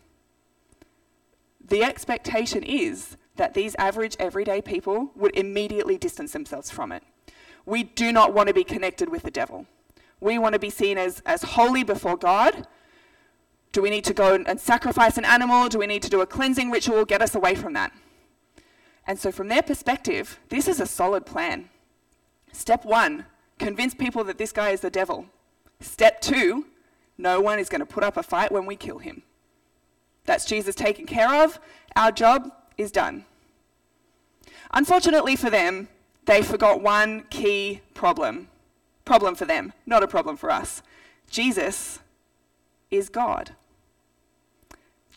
the 1.64 1.84
expectation 1.84 2.62
is 2.62 3.16
that 3.36 3.54
these 3.54 3.74
average, 3.76 4.16
everyday 4.18 4.60
people 4.60 5.12
would 5.14 5.36
immediately 5.36 5.96
distance 5.96 6.32
themselves 6.32 6.70
from 6.70 6.92
it. 6.92 7.02
We 7.66 7.84
do 7.84 8.12
not 8.12 8.34
want 8.34 8.48
to 8.48 8.54
be 8.54 8.64
connected 8.64 9.08
with 9.08 9.22
the 9.22 9.30
devil. 9.30 9.66
We 10.20 10.38
want 10.38 10.54
to 10.54 10.58
be 10.58 10.70
seen 10.70 10.98
as, 10.98 11.22
as 11.24 11.42
holy 11.42 11.84
before 11.84 12.16
God. 12.16 12.66
Do 13.72 13.82
we 13.82 13.90
need 13.90 14.04
to 14.04 14.14
go 14.14 14.34
and 14.34 14.60
sacrifice 14.60 15.16
an 15.16 15.24
animal? 15.24 15.68
Do 15.68 15.78
we 15.78 15.86
need 15.86 16.02
to 16.02 16.10
do 16.10 16.20
a 16.20 16.26
cleansing 16.26 16.70
ritual? 16.70 17.04
Get 17.04 17.22
us 17.22 17.34
away 17.34 17.54
from 17.54 17.72
that. 17.74 17.92
And 19.06 19.18
so, 19.18 19.30
from 19.32 19.48
their 19.48 19.62
perspective, 19.62 20.38
this 20.48 20.68
is 20.68 20.80
a 20.80 20.86
solid 20.86 21.24
plan. 21.24 21.68
Step 22.52 22.84
one 22.84 23.26
convince 23.58 23.94
people 23.94 24.24
that 24.24 24.38
this 24.38 24.52
guy 24.52 24.70
is 24.70 24.80
the 24.80 24.90
devil. 24.90 25.26
Step 25.80 26.20
two 26.20 26.66
no 27.20 27.38
one 27.40 27.58
is 27.58 27.68
going 27.68 27.80
to 27.80 27.86
put 27.86 28.02
up 28.02 28.16
a 28.16 28.22
fight 28.22 28.50
when 28.50 28.64
we 28.64 28.76
kill 28.76 28.98
him. 28.98 29.22
That's 30.24 30.46
Jesus 30.46 30.74
taken 30.74 31.06
care 31.06 31.44
of. 31.44 31.60
Our 31.94 32.10
job 32.10 32.50
is 32.78 32.90
done. 32.90 33.26
Unfortunately 34.72 35.36
for 35.36 35.50
them, 35.50 35.88
they 36.24 36.42
forgot 36.42 36.80
one 36.80 37.24
key 37.28 37.82
problem. 37.92 38.48
Problem 39.04 39.34
for 39.34 39.44
them, 39.44 39.72
not 39.84 40.02
a 40.02 40.08
problem 40.08 40.36
for 40.36 40.50
us. 40.50 40.82
Jesus 41.28 41.98
is 42.90 43.08
God. 43.08 43.54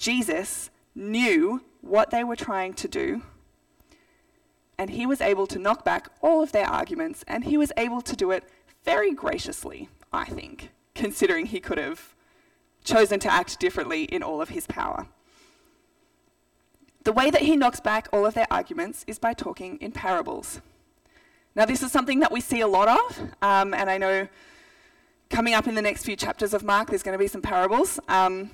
Jesus 0.04 0.70
knew 0.94 1.64
what 1.80 2.10
they 2.10 2.26
were 2.26 2.36
trying 2.36 2.74
to 2.74 2.90
do, 2.90 3.22
and 4.78 4.90
he 4.90 5.06
was 5.06 5.22
able 5.22 5.48
to 5.48 5.58
knock 5.58 5.86
back 5.86 6.10
all 6.22 6.44
of 6.44 6.52
their 6.52 6.68
arguments, 6.68 7.24
and 7.26 7.46
he 7.46 7.56
was 7.56 7.72
able 7.78 8.02
to 8.02 8.14
do 8.14 8.30
it 8.32 8.44
very 8.84 9.14
graciously, 9.14 9.88
I 10.12 10.26
think, 10.26 10.72
considering 10.94 11.46
he 11.46 11.62
could 11.62 11.78
have 11.78 12.16
chosen 12.84 13.18
to 13.22 13.32
act 13.32 13.62
differently 13.62 14.04
in 14.04 14.22
all 14.22 14.42
of 14.42 14.50
his 14.50 14.68
power. 14.68 15.08
The 17.06 17.14
way 17.14 17.32
that 17.32 17.44
he 17.44 17.56
knocks 17.56 17.80
back 17.80 18.10
all 18.12 18.26
of 18.26 18.34
their 18.34 18.48
arguments 18.52 19.06
is 19.08 19.20
by 19.20 19.32
talking 19.32 19.78
in 19.78 19.94
parables. 19.94 20.60
Now, 21.56 21.64
this 21.64 21.82
is 21.82 21.94
something 21.94 22.20
that 22.20 22.32
we 22.34 22.42
see 22.42 22.60
a 22.60 22.68
lot 22.68 22.90
of, 22.90 23.20
um, 23.42 23.74
and 23.74 23.90
I 23.90 23.98
know 23.98 24.28
coming 25.30 25.54
up 25.54 25.66
in 25.66 25.76
the 25.76 25.82
next 25.82 26.04
few 26.04 26.18
chapters 26.18 26.54
of 26.54 26.62
Mark, 26.62 26.90
there's 26.90 27.04
going 27.04 27.18
to 27.18 27.24
be 27.24 27.28
some 27.28 27.42
parables. 27.42 28.02
Um, 28.10 28.52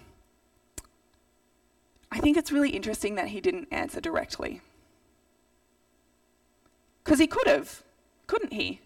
I 2.12 2.19
think 2.19 2.38
it's 2.38 2.52
really 2.52 2.72
interesting 2.72 3.15
that 3.15 3.30
he 3.30 3.41
didn't 3.41 3.67
answer 3.72 4.02
directly. 4.02 4.62
Because 7.04 7.19
he 7.19 7.28
could 7.28 7.48
have, 7.48 7.84
couldn't 8.28 8.54
he? 8.54 8.82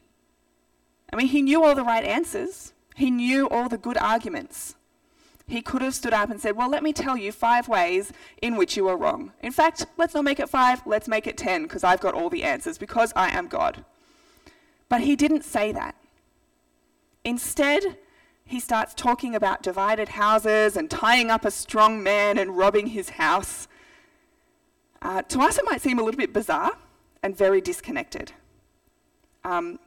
I 1.12 1.16
mean, 1.16 1.28
he 1.28 1.42
knew 1.42 1.64
all 1.64 1.76
the 1.76 1.84
right 1.84 2.04
answers, 2.04 2.74
he 2.96 3.12
knew 3.12 3.48
all 3.50 3.70
the 3.70 3.78
good 3.78 3.98
arguments. 3.98 4.76
He 5.48 5.62
could 5.62 5.82
have 5.82 5.94
stood 5.94 6.14
up 6.14 6.30
and 6.30 6.40
said, 6.40 6.56
Well, 6.56 6.70
let 6.70 6.84
me 6.84 6.94
tell 6.94 7.18
you 7.18 7.32
five 7.32 7.68
ways 7.68 8.14
in 8.42 8.56
which 8.56 8.78
you 8.78 8.88
are 8.88 8.98
wrong. 8.98 9.34
In 9.42 9.52
fact, 9.52 9.86
let's 9.98 10.14
not 10.14 10.24
make 10.24 10.40
it 10.40 10.50
five, 10.50 10.82
let's 10.86 11.08
make 11.08 11.28
it 11.28 11.38
ten, 11.38 11.64
because 11.64 11.84
I've 11.84 12.00
got 12.00 12.14
all 12.14 12.30
the 12.30 12.44
answers, 12.44 12.78
because 12.78 13.12
I 13.16 13.30
am 13.30 13.48
God. 13.48 13.84
But 14.88 15.02
he 15.02 15.16
didn't 15.16 15.44
say 15.44 15.72
that. 15.74 15.96
Instead, 17.26 17.98
he 18.46 18.60
starts 18.60 18.94
talking 18.94 19.36
about 19.36 19.64
divided 19.64 20.10
houses 20.10 20.76
and 20.76 20.90
tying 20.90 21.32
up 21.32 21.46
a 21.46 21.52
strong 21.52 22.04
man 22.04 22.38
and 22.38 22.58
robbing 22.58 22.88
his 22.88 23.10
house. 23.12 23.68
Uh, 25.02 25.22
to 25.24 25.40
us, 25.40 25.58
it 25.58 25.66
might 25.66 25.82
seem 25.82 26.00
a 26.00 26.04
little 26.04 26.18
bit 26.18 26.34
bizarre 26.34 26.78
and 27.22 27.38
very 27.38 27.62
disconnected. 27.62 28.32
Um, 29.44 29.80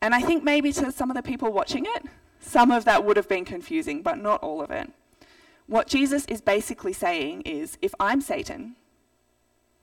and 0.00 0.14
I 0.14 0.20
think 0.20 0.44
maybe 0.44 0.72
to 0.74 0.92
some 0.92 1.10
of 1.10 1.16
the 1.16 1.22
people 1.22 1.52
watching 1.52 1.86
it, 1.86 2.04
some 2.40 2.70
of 2.70 2.84
that 2.84 3.04
would 3.04 3.16
have 3.16 3.28
been 3.28 3.44
confusing, 3.44 4.02
but 4.02 4.18
not 4.18 4.42
all 4.42 4.60
of 4.60 4.70
it. 4.70 4.90
What 5.66 5.88
Jesus 5.88 6.24
is 6.26 6.40
basically 6.40 6.92
saying 6.92 7.42
is 7.42 7.76
if 7.82 7.92
I'm 7.98 8.20
Satan, 8.20 8.76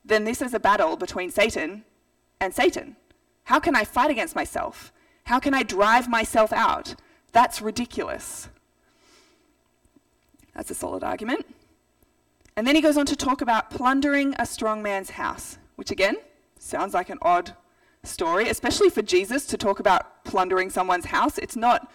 then 0.04 0.24
this 0.24 0.40
is 0.40 0.54
a 0.54 0.60
battle 0.60 0.96
between 0.96 1.30
Satan 1.30 1.84
and 2.40 2.54
Satan. 2.54 2.96
How 3.44 3.60
can 3.60 3.76
I 3.76 3.84
fight 3.84 4.10
against 4.10 4.34
myself? 4.34 4.92
How 5.24 5.40
can 5.40 5.54
I 5.54 5.62
drive 5.62 6.08
myself 6.08 6.52
out? 6.52 6.94
That's 7.32 7.60
ridiculous. 7.60 8.48
That's 10.54 10.70
a 10.70 10.74
solid 10.74 11.02
argument. 11.02 11.46
And 12.56 12.66
then 12.66 12.76
he 12.76 12.80
goes 12.80 12.96
on 12.96 13.06
to 13.06 13.16
talk 13.16 13.40
about 13.40 13.70
plundering 13.70 14.34
a 14.38 14.46
strong 14.46 14.82
man's 14.82 15.10
house, 15.10 15.58
which 15.76 15.90
again 15.90 16.16
sounds 16.58 16.94
like 16.94 17.10
an 17.10 17.18
odd 17.20 17.54
story, 18.04 18.48
especially 18.48 18.90
for 18.90 19.02
Jesus 19.02 19.46
to 19.46 19.56
talk 19.56 19.80
about 19.80 20.24
plundering 20.24 20.70
someone's 20.70 21.06
house. 21.06 21.38
It's 21.38 21.56
not 21.56 21.90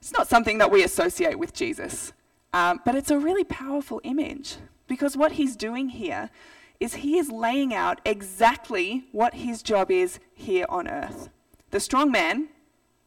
it's 0.00 0.12
not 0.12 0.28
something 0.28 0.56
that 0.58 0.70
we 0.70 0.82
associate 0.82 1.38
with 1.38 1.52
Jesus, 1.52 2.14
um, 2.54 2.80
but 2.86 2.94
it's 2.94 3.10
a 3.10 3.18
really 3.18 3.44
powerful 3.44 4.00
image 4.02 4.56
because 4.86 5.14
what 5.14 5.32
he's 5.32 5.56
doing 5.56 5.90
here 5.90 6.30
is 6.78 6.94
he 6.94 7.18
is 7.18 7.30
laying 7.30 7.74
out 7.74 8.00
exactly 8.06 9.04
what 9.12 9.34
his 9.34 9.62
job 9.62 9.90
is 9.90 10.18
here 10.32 10.64
on 10.70 10.88
earth. 10.88 11.28
The 11.70 11.80
strong 11.80 12.10
man 12.10 12.48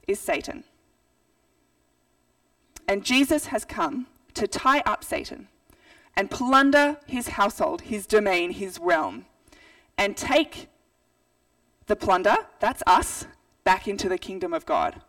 is 0.08 0.20
Satan. 0.20 0.64
And 2.88 3.04
Jesus 3.04 3.48
has 3.48 3.66
come 3.66 4.08
to 4.34 4.48
tie 4.48 4.82
up 4.82 5.04
Satan 5.04 5.48
and 6.16 6.30
plunder 6.30 6.98
his 7.06 7.30
household, 7.30 7.82
his 7.82 8.06
domain, 8.06 8.52
his 8.52 8.80
realm, 8.80 9.26
and 9.98 10.16
take 10.18 10.68
the 11.88 11.96
plunder, 11.96 12.36
that's 12.60 12.84
us, 12.86 13.26
back 13.64 13.88
into 13.88 14.10
the 14.10 14.18
kingdom 14.18 14.54
of 14.54 14.66
God. 14.66 15.02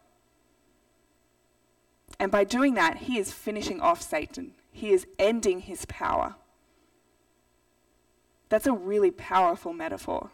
And 2.18 2.30
by 2.30 2.44
doing 2.44 2.74
that, 2.74 2.98
he 2.98 3.18
is 3.18 3.32
finishing 3.32 3.80
off 3.80 4.00
Satan. 4.00 4.52
He 4.70 4.90
is 4.92 5.06
ending 5.18 5.60
his 5.60 5.84
power. 5.86 6.36
That's 8.48 8.66
a 8.66 8.72
really 8.72 9.10
powerful 9.10 9.72
metaphor. 9.72 10.30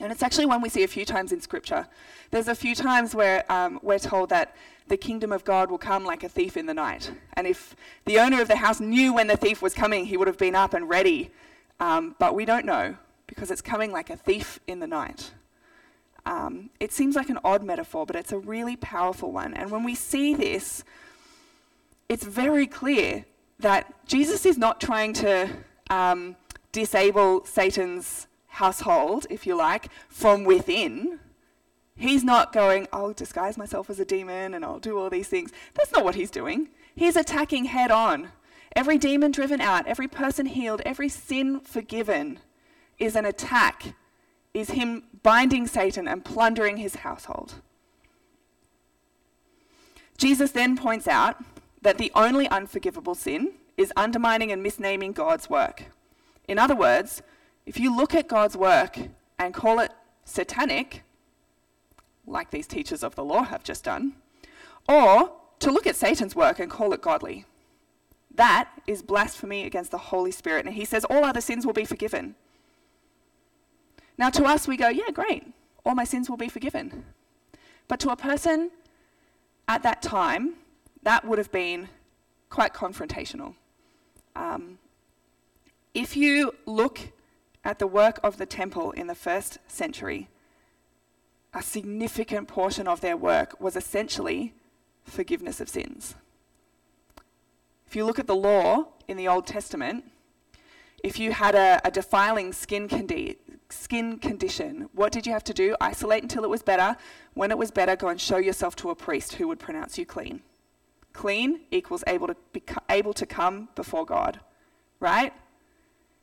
And 0.00 0.10
it's 0.10 0.22
actually 0.22 0.46
one 0.46 0.62
we 0.62 0.68
see 0.68 0.82
a 0.82 0.88
few 0.88 1.04
times 1.04 1.32
in 1.32 1.40
Scripture. 1.40 1.86
There's 2.30 2.48
a 2.48 2.54
few 2.54 2.74
times 2.74 3.14
where 3.14 3.50
um, 3.52 3.78
we're 3.82 3.98
told 3.98 4.30
that 4.30 4.56
the 4.88 4.96
kingdom 4.96 5.30
of 5.30 5.44
God 5.44 5.70
will 5.70 5.78
come 5.78 6.04
like 6.04 6.24
a 6.24 6.28
thief 6.28 6.56
in 6.56 6.66
the 6.66 6.74
night. 6.74 7.12
And 7.34 7.46
if 7.46 7.76
the 8.06 8.18
owner 8.18 8.40
of 8.40 8.48
the 8.48 8.56
house 8.56 8.80
knew 8.80 9.12
when 9.14 9.26
the 9.26 9.36
thief 9.36 9.62
was 9.62 9.74
coming, 9.74 10.06
he 10.06 10.16
would 10.16 10.26
have 10.26 10.38
been 10.38 10.54
up 10.54 10.74
and 10.74 10.88
ready. 10.88 11.30
Um, 11.78 12.16
but 12.18 12.34
we 12.34 12.44
don't 12.44 12.66
know 12.66 12.96
because 13.26 13.50
it's 13.50 13.62
coming 13.62 13.92
like 13.92 14.10
a 14.10 14.16
thief 14.16 14.58
in 14.66 14.80
the 14.80 14.86
night. 14.86 15.32
Um, 16.26 16.70
it 16.80 16.92
seems 16.92 17.14
like 17.14 17.28
an 17.28 17.38
odd 17.44 17.62
metaphor, 17.62 18.04
but 18.04 18.16
it's 18.16 18.32
a 18.32 18.38
really 18.38 18.76
powerful 18.76 19.32
one. 19.32 19.54
And 19.54 19.70
when 19.70 19.84
we 19.84 19.94
see 19.94 20.34
this, 20.34 20.84
it's 22.08 22.24
very 22.24 22.66
clear 22.66 23.24
that 23.60 24.06
Jesus 24.06 24.44
is 24.44 24.58
not 24.58 24.80
trying 24.80 25.12
to 25.14 25.48
um, 25.88 26.36
disable 26.72 27.44
Satan's 27.44 28.26
household, 28.50 29.26
if 29.30 29.46
you 29.46 29.56
like, 29.56 29.88
from 30.08 30.44
within. 30.44 31.20
He's 31.96 32.24
not 32.24 32.52
going, 32.52 32.88
I'll 32.92 33.12
disguise 33.12 33.58
myself 33.58 33.90
as 33.90 34.00
a 34.00 34.04
demon 34.04 34.54
and 34.54 34.64
I'll 34.64 34.78
do 34.78 34.98
all 34.98 35.10
these 35.10 35.28
things. 35.28 35.52
That's 35.74 35.92
not 35.92 36.04
what 36.04 36.14
he's 36.14 36.30
doing. 36.30 36.68
He's 36.94 37.16
attacking 37.16 37.66
head 37.66 37.90
on. 37.90 38.30
Every 38.74 38.98
demon 38.98 39.32
driven 39.32 39.60
out, 39.60 39.86
every 39.86 40.08
person 40.08 40.46
healed, 40.46 40.80
every 40.86 41.08
sin 41.08 41.60
forgiven 41.60 42.38
is 42.98 43.16
an 43.16 43.24
attack, 43.24 43.94
is 44.54 44.70
him 44.70 45.04
binding 45.22 45.66
Satan 45.66 46.06
and 46.06 46.24
plundering 46.24 46.76
his 46.76 46.96
household. 46.96 47.56
Jesus 50.16 50.50
then 50.52 50.76
points 50.76 51.08
out 51.08 51.42
that 51.82 51.98
the 51.98 52.12
only 52.14 52.48
unforgivable 52.48 53.14
sin 53.14 53.52
is 53.76 53.92
undermining 53.96 54.52
and 54.52 54.64
misnaming 54.64 55.14
God's 55.14 55.48
work. 55.48 55.84
In 56.46 56.58
other 56.58 56.76
words, 56.76 57.22
if 57.70 57.78
you 57.78 57.96
look 57.96 58.16
at 58.16 58.26
God's 58.26 58.56
work 58.56 58.98
and 59.38 59.54
call 59.54 59.78
it 59.78 59.92
satanic, 60.24 61.04
like 62.26 62.50
these 62.50 62.66
teachers 62.66 63.04
of 63.04 63.14
the 63.14 63.22
law 63.22 63.44
have 63.44 63.62
just 63.62 63.84
done, 63.84 64.14
or 64.88 65.30
to 65.60 65.70
look 65.70 65.86
at 65.86 65.94
Satan's 65.94 66.34
work 66.34 66.58
and 66.58 66.68
call 66.68 66.92
it 66.92 67.00
godly, 67.00 67.44
that 68.34 68.70
is 68.88 69.02
blasphemy 69.02 69.62
against 69.66 69.92
the 69.92 69.98
Holy 69.98 70.32
Spirit. 70.32 70.66
And 70.66 70.74
he 70.74 70.84
says 70.84 71.04
all 71.04 71.24
other 71.24 71.40
sins 71.40 71.64
will 71.64 71.72
be 71.72 71.84
forgiven. 71.84 72.34
Now, 74.18 74.30
to 74.30 74.42
us, 74.46 74.66
we 74.66 74.76
go, 74.76 74.88
yeah, 74.88 75.12
great, 75.12 75.46
all 75.86 75.94
my 75.94 76.02
sins 76.02 76.28
will 76.28 76.36
be 76.36 76.48
forgiven. 76.48 77.04
But 77.86 78.00
to 78.00 78.10
a 78.10 78.16
person 78.16 78.72
at 79.68 79.84
that 79.84 80.02
time, 80.02 80.54
that 81.04 81.24
would 81.24 81.38
have 81.38 81.52
been 81.52 81.88
quite 82.48 82.74
confrontational. 82.74 83.54
Um, 84.34 84.80
if 85.94 86.16
you 86.16 86.52
look 86.66 87.12
at 87.64 87.78
the 87.78 87.86
work 87.86 88.18
of 88.22 88.38
the 88.38 88.46
temple 88.46 88.90
in 88.92 89.06
the 89.06 89.14
first 89.14 89.58
century, 89.68 90.28
a 91.52 91.62
significant 91.62 92.48
portion 92.48 92.86
of 92.86 93.00
their 93.00 93.16
work 93.16 93.60
was 93.60 93.76
essentially 93.76 94.54
forgiveness 95.04 95.60
of 95.60 95.68
sins. 95.68 96.14
If 97.86 97.96
you 97.96 98.04
look 98.04 98.18
at 98.18 98.28
the 98.28 98.36
law 98.36 98.88
in 99.08 99.16
the 99.16 99.26
Old 99.26 99.46
Testament, 99.46 100.04
if 101.02 101.18
you 101.18 101.32
had 101.32 101.54
a, 101.54 101.80
a 101.84 101.90
defiling 101.90 102.52
skin, 102.52 102.88
condi- 102.88 103.36
skin 103.68 104.18
condition, 104.18 104.88
what 104.92 105.12
did 105.12 105.26
you 105.26 105.32
have 105.32 105.44
to 105.44 105.54
do? 105.54 105.74
Isolate 105.80 106.22
until 106.22 106.44
it 106.44 106.50
was 106.50 106.62
better. 106.62 106.96
When 107.34 107.50
it 107.50 107.58
was 107.58 107.70
better, 107.70 107.96
go 107.96 108.08
and 108.08 108.20
show 108.20 108.36
yourself 108.36 108.76
to 108.76 108.90
a 108.90 108.94
priest 108.94 109.34
who 109.34 109.48
would 109.48 109.58
pronounce 109.58 109.98
you 109.98 110.06
clean. 110.06 110.42
Clean 111.12 111.60
equals 111.70 112.04
able 112.06 112.28
to 112.28 112.36
be 112.52 112.62
able 112.88 113.12
to 113.14 113.26
come 113.26 113.68
before 113.74 114.06
God, 114.06 114.38
right? 115.00 115.32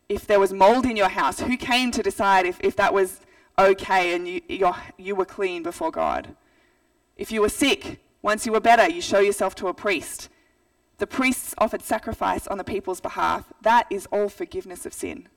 If 0.10 0.26
there 0.26 0.40
was 0.40 0.54
mold 0.54 0.86
in 0.86 0.96
your 0.96 1.10
house, 1.10 1.40
who 1.40 1.58
came 1.58 1.92
to 1.92 2.02
decide 2.02 2.46
if, 2.46 2.60
if 2.62 2.76
that 2.78 2.94
was 2.94 3.20
okay 3.60 4.14
and 4.14 4.28
you, 4.28 4.42
you 4.98 5.16
were 5.16 5.26
clean 5.26 5.64
before 5.64 5.92
God? 5.92 6.36
If 7.18 7.32
you 7.32 7.42
were 7.42 7.50
sick, 7.50 8.00
once 8.22 8.46
you 8.46 8.52
were 8.52 8.60
better, 8.60 8.90
you 8.90 9.02
show 9.02 9.20
yourself 9.20 9.56
to 9.56 9.68
a 9.68 9.74
priest. 9.74 10.30
The 10.98 11.08
priests 11.08 11.54
offered 11.58 11.82
sacrifice 11.82 12.48
on 12.48 12.58
the 12.58 12.64
people's 12.64 13.02
behalf. 13.02 13.52
That 13.62 13.86
is 13.90 14.08
all 14.12 14.30
forgiveness 14.30 14.86
of 14.86 14.94
sin. 14.94 15.28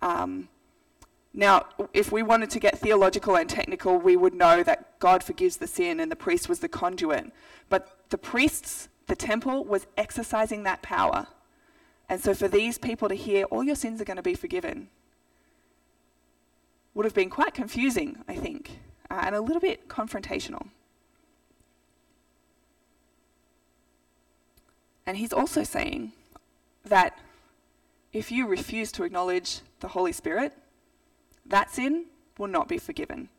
Um, 0.00 0.48
now, 1.34 1.66
if 1.94 2.12
we 2.12 2.22
wanted 2.22 2.50
to 2.50 2.60
get 2.60 2.78
theological 2.78 3.36
and 3.36 3.48
technical, 3.48 3.96
we 3.96 4.16
would 4.16 4.34
know 4.34 4.62
that 4.62 4.98
God 4.98 5.24
forgives 5.24 5.56
the 5.56 5.66
sin 5.66 5.98
and 5.98 6.10
the 6.10 6.16
priest 6.16 6.48
was 6.48 6.58
the 6.58 6.68
conduit. 6.68 7.32
But 7.70 8.10
the 8.10 8.18
priests, 8.18 8.88
the 9.06 9.16
temple, 9.16 9.64
was 9.64 9.86
exercising 9.96 10.64
that 10.64 10.82
power. 10.82 11.28
And 12.12 12.22
so 12.22 12.34
for 12.34 12.46
these 12.46 12.76
people 12.76 13.08
to 13.08 13.14
hear, 13.14 13.44
all 13.44 13.64
your 13.64 13.74
sins 13.74 13.98
are 13.98 14.04
going 14.04 14.18
to 14.18 14.22
be 14.22 14.34
forgiven, 14.34 14.90
would 16.92 17.06
have 17.06 17.14
been 17.14 17.30
quite 17.30 17.54
confusing, 17.54 18.18
I 18.28 18.34
think, 18.34 18.80
uh, 19.10 19.20
and 19.22 19.34
a 19.34 19.40
little 19.40 19.60
bit 19.60 19.88
confrontational. 19.88 20.66
And 25.06 25.16
he's 25.16 25.32
also 25.32 25.64
saying 25.64 26.12
that 26.84 27.18
if 28.12 28.30
you 28.30 28.46
refuse 28.46 28.92
to 28.92 29.04
acknowledge 29.04 29.60
the 29.80 29.88
Holy 29.88 30.12
Spirit, 30.12 30.52
that 31.46 31.70
sin 31.70 32.04
will 32.36 32.46
not 32.46 32.68
be 32.68 32.76
forgiven. 32.76 33.30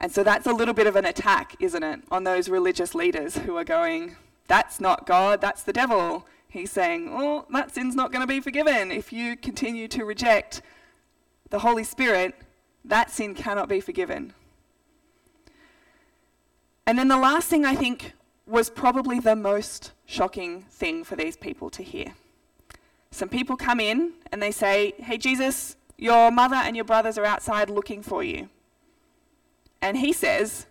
And 0.00 0.10
so 0.10 0.24
that's 0.24 0.46
a 0.46 0.54
little 0.54 0.72
bit 0.72 0.86
of 0.86 0.96
an 0.96 1.04
attack, 1.04 1.54
isn't 1.60 1.82
it, 1.82 2.00
on 2.10 2.24
those 2.24 2.48
religious 2.48 2.94
leaders 2.94 3.36
who 3.36 3.58
are 3.58 3.64
going, 3.64 4.16
that's 4.48 4.80
not 4.80 5.06
God, 5.06 5.42
that's 5.42 5.62
the 5.62 5.74
devil. 5.74 6.26
He's 6.50 6.72
saying, 6.72 7.08
oh, 7.12 7.46
that 7.50 7.72
sin's 7.72 7.94
not 7.94 8.10
going 8.10 8.22
to 8.22 8.26
be 8.26 8.40
forgiven. 8.40 8.90
If 8.90 9.12
you 9.12 9.36
continue 9.36 9.86
to 9.88 10.04
reject 10.04 10.62
the 11.50 11.60
Holy 11.60 11.84
Spirit, 11.84 12.34
that 12.84 13.10
sin 13.10 13.34
cannot 13.34 13.68
be 13.68 13.80
forgiven. 13.80 14.34
And 16.86 16.98
then 16.98 17.06
the 17.06 17.16
last 17.16 17.48
thing 17.48 17.64
I 17.64 17.76
think 17.76 18.14
was 18.46 18.68
probably 18.68 19.20
the 19.20 19.36
most 19.36 19.92
shocking 20.06 20.62
thing 20.62 21.04
for 21.04 21.14
these 21.14 21.36
people 21.36 21.70
to 21.70 21.84
hear. 21.84 22.14
Some 23.12 23.28
people 23.28 23.56
come 23.56 23.78
in 23.78 24.14
and 24.32 24.42
they 24.42 24.50
say, 24.50 24.94
Hey, 24.98 25.18
Jesus, 25.18 25.76
your 25.96 26.32
mother 26.32 26.56
and 26.56 26.74
your 26.74 26.84
brothers 26.84 27.16
are 27.16 27.24
outside 27.24 27.70
looking 27.70 28.02
for 28.02 28.24
you. 28.24 28.48
And 29.80 29.98
he 29.98 30.12
says, 30.12 30.66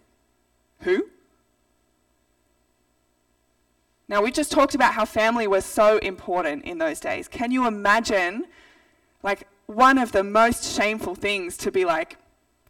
Who? 0.81 1.07
Now, 4.09 4.23
we 4.23 4.31
just 4.31 4.51
talked 4.51 4.73
about 4.73 4.95
how 4.95 5.05
family 5.05 5.45
was 5.45 5.63
so 5.63 5.97
important 5.99 6.65
in 6.65 6.79
those 6.79 6.99
days. 6.99 7.27
Can 7.27 7.51
you 7.51 7.67
imagine, 7.67 8.45
like, 9.21 9.47
one 9.67 9.99
of 9.99 10.11
the 10.11 10.23
most 10.23 10.75
shameful 10.75 11.13
things 11.13 11.55
to 11.57 11.71
be 11.71 11.85
like, 11.85 12.17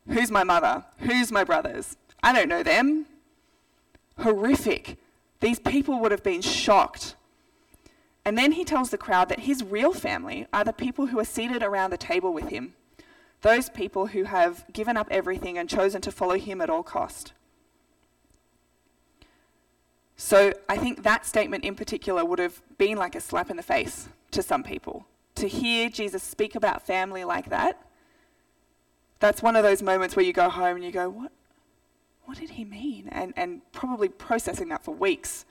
who's 0.10 0.30
my 0.30 0.44
mother? 0.44 0.84
Who's 1.00 1.32
my 1.32 1.46
brothers? 1.46 1.96
I 2.22 2.34
don't 2.34 2.50
know 2.50 2.62
them. 2.62 3.06
Horrific. 4.18 4.98
These 5.40 5.60
people 5.60 6.02
would 6.02 6.12
have 6.12 6.24
been 6.24 6.42
shocked. 6.42 7.16
And 8.26 8.38
then 8.38 8.52
he 8.52 8.66
tells 8.66 8.90
the 8.90 8.98
crowd 8.98 9.30
that 9.30 9.40
his 9.40 9.64
real 9.64 9.94
family 9.94 10.46
are 10.52 10.66
the 10.66 10.74
people 10.74 11.08
who 11.08 11.20
are 11.20 11.26
seated 11.26 11.64
around 11.64 11.92
the 11.92 11.98
table 11.98 12.34
with 12.34 12.50
him, 12.50 12.74
those 13.42 13.70
people 13.70 14.08
who 14.08 14.26
have 14.26 14.66
given 14.74 14.98
up 14.98 15.08
everything 15.10 15.58
and 15.58 15.70
chosen 15.70 16.02
to 16.02 16.12
follow 16.12 16.38
him 16.38 16.60
at 16.60 16.70
all 16.70 16.84
cost. 16.84 17.32
So 20.22 20.52
I 20.68 20.76
think 20.76 21.04
that 21.04 21.26
statement 21.26 21.64
in 21.64 21.76
particular 21.76 22.26
would 22.26 22.40
have 22.40 22.62
been 22.78 22.98
like 22.98 23.16
a 23.16 23.22
slap 23.22 23.50
in 23.50 23.56
the 23.56 23.64
face 23.64 24.10
to 24.32 24.44
some 24.44 24.64
people. 24.64 25.06
To 25.36 25.48
hear 25.48 25.90
Jesus 25.90 26.22
speak 26.22 26.56
about 26.56 26.86
family 26.86 27.24
like 27.24 27.50
that, 27.52 27.82
that's 29.22 29.42
one 29.42 29.56
of 29.56 29.64
those 29.64 29.82
moments 29.82 30.18
where 30.18 30.26
you 30.26 30.34
go 30.34 30.50
home 30.50 30.76
and 30.76 30.84
you 30.84 30.92
go, 30.92 31.10
what, 31.10 31.32
what 32.26 32.38
did 32.38 32.50
he 32.50 32.66
mean? 32.66 33.08
And, 33.14 33.34
and 33.38 33.62
probably 33.72 34.10
processing 34.10 34.68
that 34.68 34.84
for 34.84 34.94
weeks. 34.94 35.46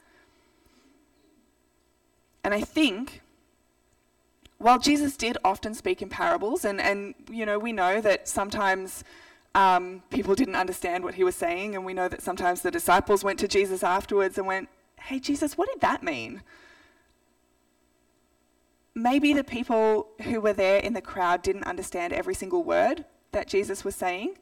And 2.45 2.53
I 2.53 2.61
think 2.61 3.23
while 4.59 4.79
Jesus 4.79 5.17
did 5.17 5.39
often 5.43 5.73
speak 5.73 6.03
in 6.03 6.11
parables, 6.11 6.67
and, 6.67 6.79
and 6.79 7.15
you 7.31 7.47
know, 7.47 7.59
we 7.59 7.73
know 7.73 8.03
that 8.03 8.29
sometimes 8.29 9.03
um, 9.59 10.03
people 10.11 10.35
didn't 10.35 10.57
understand 10.57 11.05
what 11.05 11.15
he 11.15 11.25
was 11.25 11.35
saying, 11.35 11.75
and 11.75 11.85
we 11.85 11.95
know 11.95 12.09
that 12.09 12.23
sometimes 12.23 12.63
the 12.63 12.71
disciples 12.71 13.25
went 13.25 13.39
to 13.41 13.49
Jesus 13.49 13.83
afterwards 13.83 14.39
and 14.39 14.47
went, 14.47 14.69
Hey, 15.01 15.19
Jesus, 15.19 15.57
what 15.57 15.69
did 15.69 15.81
that 15.81 16.03
mean? 16.03 16.43
maybe 18.99 19.33
the 19.33 19.45
people 19.45 20.09
who 20.25 20.41
were 20.41 20.53
there 20.53 20.79
in 20.79 20.93
the 20.93 21.01
crowd 21.01 21.43
didn't 21.43 21.65
understand 21.65 22.13
every 22.13 22.35
single 22.35 22.65
word 22.65 23.05
that 23.33 23.47
Jesus 23.47 23.85
was 23.85 23.95
saying, 23.95 24.37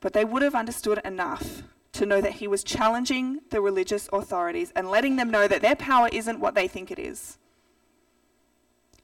but 0.00 0.12
they 0.12 0.24
would 0.24 0.42
have 0.42 0.54
understood 0.54 1.00
enough 1.04 1.62
to 1.92 2.06
know 2.06 2.20
that 2.20 2.34
he 2.34 2.48
was 2.48 2.64
challenging 2.64 3.40
the 3.50 3.60
religious 3.60 4.08
authorities 4.12 4.72
and 4.74 4.90
letting 4.90 5.16
them 5.16 5.30
know 5.30 5.48
that 5.48 5.62
their 5.62 5.76
power 5.76 6.08
isn't 6.12 6.40
what 6.40 6.54
they 6.54 6.68
think 6.68 6.90
it 6.90 6.98
is. 6.98 7.38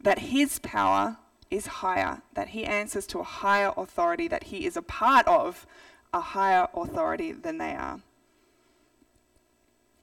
That 0.01 0.21
his 0.21 0.59
power 0.61 1.19
is 1.55 1.67
higher, 1.67 2.21
that 2.35 2.49
he 2.49 2.65
answers 2.65 3.07
to 3.07 3.21
a 3.21 3.25
higher 3.25 3.73
authority, 3.77 4.27
that 4.29 4.45
he 4.45 4.67
is 4.67 4.77
a 4.77 4.83
part 4.83 5.27
of 5.29 5.67
a 6.13 6.21
higher 6.21 6.67
authority 6.75 7.31
than 7.31 7.59
they 7.59 7.75
are. 7.75 8.01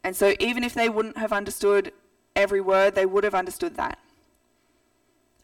And 0.04 0.16
so, 0.16 0.34
even 0.40 0.64
if 0.64 0.74
they 0.74 0.90
wouldn't 0.90 1.18
have 1.18 1.34
understood 1.34 1.92
every 2.36 2.62
word, 2.62 2.96
they 2.96 3.06
would 3.06 3.24
have 3.24 3.36
understood 3.36 3.76
that. 3.76 4.00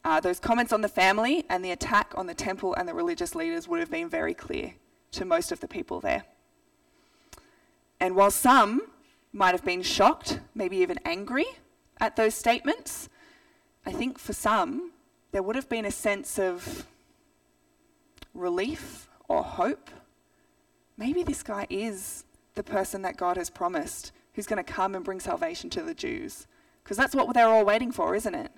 Uh, 0.05 0.21
those 0.21 0.39
comments 0.39 0.71
on 0.71 0.81
the 0.81 0.87
family 0.87 1.43
and 1.49 1.63
the 1.63 1.71
attack 1.71 2.13
on 2.15 2.27
the 2.27 2.33
temple 2.33 2.73
and 2.75 2.87
the 2.87 2.93
religious 2.93 3.35
leaders 3.35 3.67
would 3.67 3.81
have 3.81 3.91
been 3.91 4.07
very 4.09 4.33
clear 4.33 4.73
to 5.11 5.25
most 5.25 5.51
of 5.51 5.59
the 5.59 5.67
people 5.67 5.99
there. 5.99 6.23
And 7.99 8.15
while 8.15 8.31
some 8.31 8.81
might 9.33 9.51
have 9.51 9.65
been 9.65 9.81
shocked, 9.81 10.39
maybe 10.55 10.77
even 10.77 10.97
angry 11.03 11.45
at 11.99 12.15
those 12.15 12.33
statements, 12.33 13.09
I 13.85 13.91
think 13.91 14.17
for 14.17 14.33
some, 14.33 14.91
there 15.31 15.43
would 15.43 15.55
have 15.55 15.69
been 15.69 15.85
a 15.85 15.91
sense 15.91 16.39
of 16.39 16.87
relief 18.33 19.07
or 19.27 19.43
hope. 19.43 19.89
Maybe 20.97 21.23
this 21.23 21.43
guy 21.43 21.67
is 21.69 22.23
the 22.55 22.63
person 22.63 23.01
that 23.03 23.17
God 23.17 23.37
has 23.37 23.49
promised 23.49 24.11
who's 24.33 24.47
going 24.47 24.63
to 24.63 24.71
come 24.71 24.95
and 24.95 25.03
bring 25.03 25.19
salvation 25.19 25.69
to 25.71 25.81
the 25.81 25.93
Jews. 25.93 26.47
Because 26.83 26.97
that's 26.97 27.15
what 27.15 27.33
they're 27.33 27.47
all 27.47 27.65
waiting 27.65 27.91
for, 27.91 28.15
isn't 28.15 28.35
it? 28.35 28.51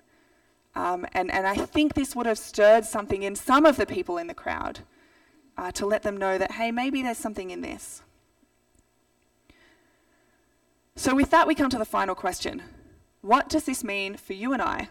Um, 0.74 1.06
and, 1.12 1.30
and 1.32 1.46
I 1.46 1.56
think 1.56 1.94
this 1.94 2.14
would 2.14 2.26
have 2.26 2.38
stirred 2.38 2.84
something 2.84 3.22
in 3.22 3.34
some 3.34 3.66
of 3.66 3.76
the 3.76 3.86
people 3.86 4.18
in 4.18 4.28
the 4.28 4.34
crowd 4.34 4.80
uh, 5.58 5.72
to 5.72 5.86
let 5.86 6.02
them 6.02 6.16
know 6.16 6.38
that, 6.38 6.52
hey, 6.52 6.70
maybe 6.70 7.02
there's 7.02 7.18
something 7.18 7.50
in 7.50 7.60
this. 7.60 8.02
So, 10.94 11.14
with 11.14 11.30
that, 11.30 11.46
we 11.46 11.54
come 11.54 11.70
to 11.70 11.78
the 11.78 11.84
final 11.84 12.14
question 12.14 12.62
What 13.20 13.48
does 13.48 13.64
this 13.64 13.82
mean 13.82 14.16
for 14.16 14.34
you 14.34 14.52
and 14.52 14.62
I 14.62 14.88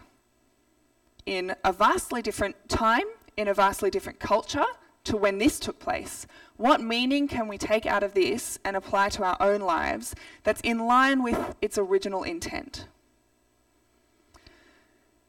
in 1.30 1.54
a 1.64 1.72
vastly 1.72 2.20
different 2.20 2.56
time, 2.68 3.04
in 3.36 3.46
a 3.46 3.54
vastly 3.54 3.88
different 3.88 4.18
culture 4.18 4.64
to 5.04 5.16
when 5.16 5.38
this 5.38 5.60
took 5.60 5.78
place? 5.78 6.26
What 6.56 6.80
meaning 6.80 7.28
can 7.28 7.46
we 7.46 7.56
take 7.56 7.86
out 7.86 8.02
of 8.02 8.14
this 8.14 8.58
and 8.64 8.76
apply 8.76 9.10
to 9.10 9.22
our 9.22 9.36
own 9.38 9.60
lives 9.60 10.16
that's 10.42 10.60
in 10.62 10.80
line 10.80 11.22
with 11.22 11.54
its 11.62 11.78
original 11.78 12.24
intent? 12.24 12.86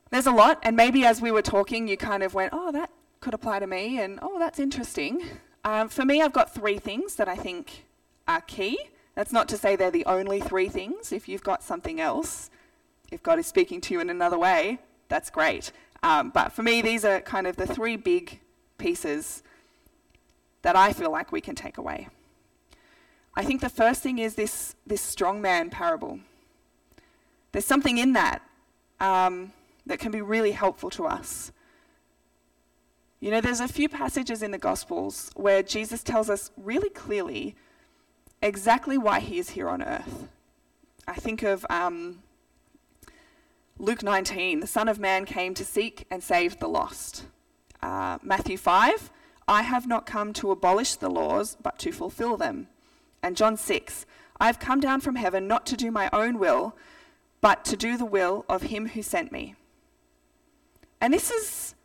There's 0.09 0.25
a 0.25 0.31
lot, 0.31 0.59
and 0.63 0.75
maybe 0.75 1.05
as 1.05 1.21
we 1.21 1.29
were 1.29 1.43
talking, 1.43 1.87
you 1.87 1.97
kind 1.97 2.23
of 2.23 2.33
went, 2.33 2.49
oh, 2.51 2.71
that 2.71 2.89
could 3.19 3.35
apply 3.35 3.59
to 3.59 3.67
me, 3.67 3.99
and 3.99 4.17
oh, 4.23 4.39
that's 4.39 4.57
interesting. 4.57 5.23
Um, 5.63 5.87
for 5.87 6.03
me, 6.03 6.23
I've 6.23 6.33
got 6.33 6.51
three 6.51 6.79
things 6.79 7.15
that 7.17 7.29
I 7.29 7.35
think 7.35 7.85
are 8.27 8.41
key 8.41 8.79
that's 9.13 9.31
not 9.31 9.47
to 9.49 9.57
say 9.57 9.75
they're 9.75 9.91
the 9.91 10.07
only 10.07 10.39
three 10.39 10.67
things. 10.67 11.11
If 11.11 11.29
you've 11.29 11.43
got 11.43 11.61
something 11.61 12.01
else, 12.01 12.49
if 13.11 13.21
God 13.21 13.37
is 13.37 13.45
speaking 13.45 13.79
to 13.81 13.93
you 13.93 13.99
in 13.99 14.09
another 14.09 14.39
way, 14.39 14.79
that's 15.07 15.29
great. 15.29 15.71
Um, 16.03 16.29
but 16.29 16.51
for 16.51 16.63
me, 16.63 16.81
these 16.81 17.05
are 17.05 17.21
kind 17.21 17.45
of 17.47 17.57
the 17.57 17.67
three 17.67 17.95
big 17.95 18.39
pieces 18.77 19.43
that 20.63 20.75
I 20.75 20.93
feel 20.93 21.11
like 21.11 21.31
we 21.31 21.41
can 21.41 21.55
take 21.55 21.77
away. 21.77 22.09
I 23.35 23.43
think 23.43 23.61
the 23.61 23.69
first 23.69 24.01
thing 24.01 24.19
is 24.19 24.35
this, 24.35 24.75
this 24.85 25.01
strong 25.01 25.41
man 25.41 25.69
parable. 25.69 26.19
There's 27.51 27.65
something 27.65 27.97
in 27.97 28.13
that 28.13 28.41
um, 28.99 29.53
that 29.85 29.99
can 29.99 30.11
be 30.11 30.21
really 30.21 30.51
helpful 30.51 30.89
to 30.91 31.05
us. 31.05 31.51
You 33.19 33.29
know, 33.29 33.41
there's 33.41 33.59
a 33.59 33.67
few 33.67 33.87
passages 33.87 34.41
in 34.41 34.51
the 34.51 34.57
Gospels 34.57 35.31
where 35.35 35.61
Jesus 35.61 36.01
tells 36.01 36.29
us 36.29 36.51
really 36.57 36.89
clearly 36.89 37.55
exactly 38.41 38.97
why 38.97 39.19
he 39.19 39.37
is 39.37 39.51
here 39.51 39.69
on 39.69 39.83
earth. 39.83 40.27
I 41.07 41.13
think 41.13 41.43
of 41.43 41.65
um, 41.69 42.23
Luke 43.77 44.03
19, 44.03 44.59
the 44.59 44.67
Son 44.67 44.87
of 44.87 44.99
Man 44.99 45.25
came 45.25 45.53
to 45.53 45.65
seek 45.65 46.05
and 46.11 46.23
save 46.23 46.59
the 46.59 46.67
lost. 46.67 47.25
Uh, 47.81 48.19
Matthew 48.21 48.57
5, 48.57 49.11
I 49.47 49.63
have 49.63 49.87
not 49.87 50.05
come 50.05 50.33
to 50.33 50.51
abolish 50.51 50.95
the 50.95 51.09
laws, 51.09 51.57
but 51.61 51.79
to 51.79 51.91
fulfill 51.91 52.37
them. 52.37 52.67
And 53.23 53.35
John 53.35 53.57
6, 53.57 54.05
I 54.39 54.45
have 54.45 54.59
come 54.59 54.79
down 54.79 55.01
from 55.01 55.15
heaven 55.15 55.47
not 55.47 55.65
to 55.67 55.77
do 55.77 55.91
my 55.91 56.09
own 56.13 56.39
will, 56.39 56.75
but 57.41 57.65
to 57.65 57.75
do 57.75 57.97
the 57.97 58.05
will 58.05 58.45
of 58.47 58.63
him 58.63 58.89
who 58.89 59.01
sent 59.01 59.31
me. 59.31 59.55
And 60.99 61.13
this 61.13 61.31
is 61.31 61.75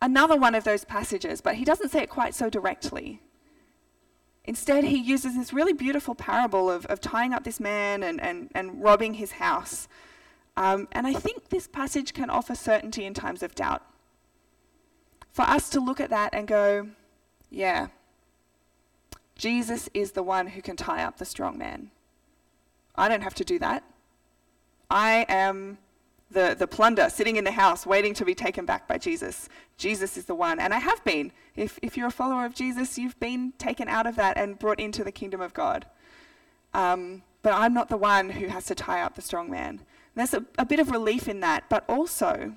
another 0.00 0.36
one 0.36 0.54
of 0.54 0.64
those 0.64 0.84
passages, 0.84 1.40
but 1.40 1.56
he 1.56 1.64
doesn't 1.64 1.90
say 1.90 2.02
it 2.02 2.10
quite 2.10 2.34
so 2.34 2.48
directly. 2.48 3.20
Instead, 4.44 4.84
he 4.84 4.96
uses 4.96 5.36
this 5.36 5.52
really 5.52 5.72
beautiful 5.72 6.14
parable 6.14 6.70
of, 6.70 6.86
of 6.86 7.00
tying 7.00 7.32
up 7.32 7.44
this 7.44 7.60
man 7.60 8.02
and, 8.02 8.20
and, 8.20 8.50
and 8.54 8.82
robbing 8.82 9.14
his 9.14 9.32
house. 9.32 9.86
Um, 10.60 10.88
and 10.92 11.06
I 11.06 11.14
think 11.14 11.48
this 11.48 11.66
passage 11.66 12.12
can 12.12 12.28
offer 12.28 12.54
certainty 12.54 13.06
in 13.06 13.14
times 13.14 13.42
of 13.42 13.54
doubt. 13.54 13.82
For 15.32 15.40
us 15.40 15.70
to 15.70 15.80
look 15.80 16.00
at 16.00 16.10
that 16.10 16.34
and 16.34 16.46
go, 16.46 16.88
yeah, 17.48 17.86
Jesus 19.36 19.88
is 19.94 20.12
the 20.12 20.22
one 20.22 20.48
who 20.48 20.60
can 20.60 20.76
tie 20.76 21.02
up 21.02 21.16
the 21.16 21.24
strong 21.24 21.56
man. 21.56 21.90
I 22.94 23.08
don't 23.08 23.22
have 23.22 23.34
to 23.36 23.44
do 23.44 23.58
that. 23.60 23.84
I 24.90 25.24
am 25.30 25.78
the, 26.30 26.54
the 26.58 26.66
plunder 26.66 27.08
sitting 27.08 27.36
in 27.36 27.44
the 27.44 27.52
house 27.52 27.86
waiting 27.86 28.12
to 28.12 28.26
be 28.26 28.34
taken 28.34 28.66
back 28.66 28.86
by 28.86 28.98
Jesus. 28.98 29.48
Jesus 29.78 30.18
is 30.18 30.26
the 30.26 30.34
one. 30.34 30.60
And 30.60 30.74
I 30.74 30.78
have 30.78 31.02
been. 31.04 31.32
If, 31.56 31.78
if 31.80 31.96
you're 31.96 32.08
a 32.08 32.12
follower 32.12 32.44
of 32.44 32.54
Jesus, 32.54 32.98
you've 32.98 33.18
been 33.18 33.54
taken 33.56 33.88
out 33.88 34.06
of 34.06 34.14
that 34.16 34.36
and 34.36 34.58
brought 34.58 34.78
into 34.78 35.04
the 35.04 35.12
kingdom 35.12 35.40
of 35.40 35.54
God. 35.54 35.86
Um, 36.74 37.22
but 37.40 37.54
I'm 37.54 37.72
not 37.72 37.88
the 37.88 37.96
one 37.96 38.28
who 38.28 38.48
has 38.48 38.66
to 38.66 38.74
tie 38.74 39.00
up 39.00 39.14
the 39.14 39.22
strong 39.22 39.50
man. 39.50 39.80
There's 40.14 40.34
a, 40.34 40.44
a 40.58 40.66
bit 40.66 40.80
of 40.80 40.90
relief 40.90 41.28
in 41.28 41.40
that, 41.40 41.64
but 41.68 41.84
also, 41.88 42.54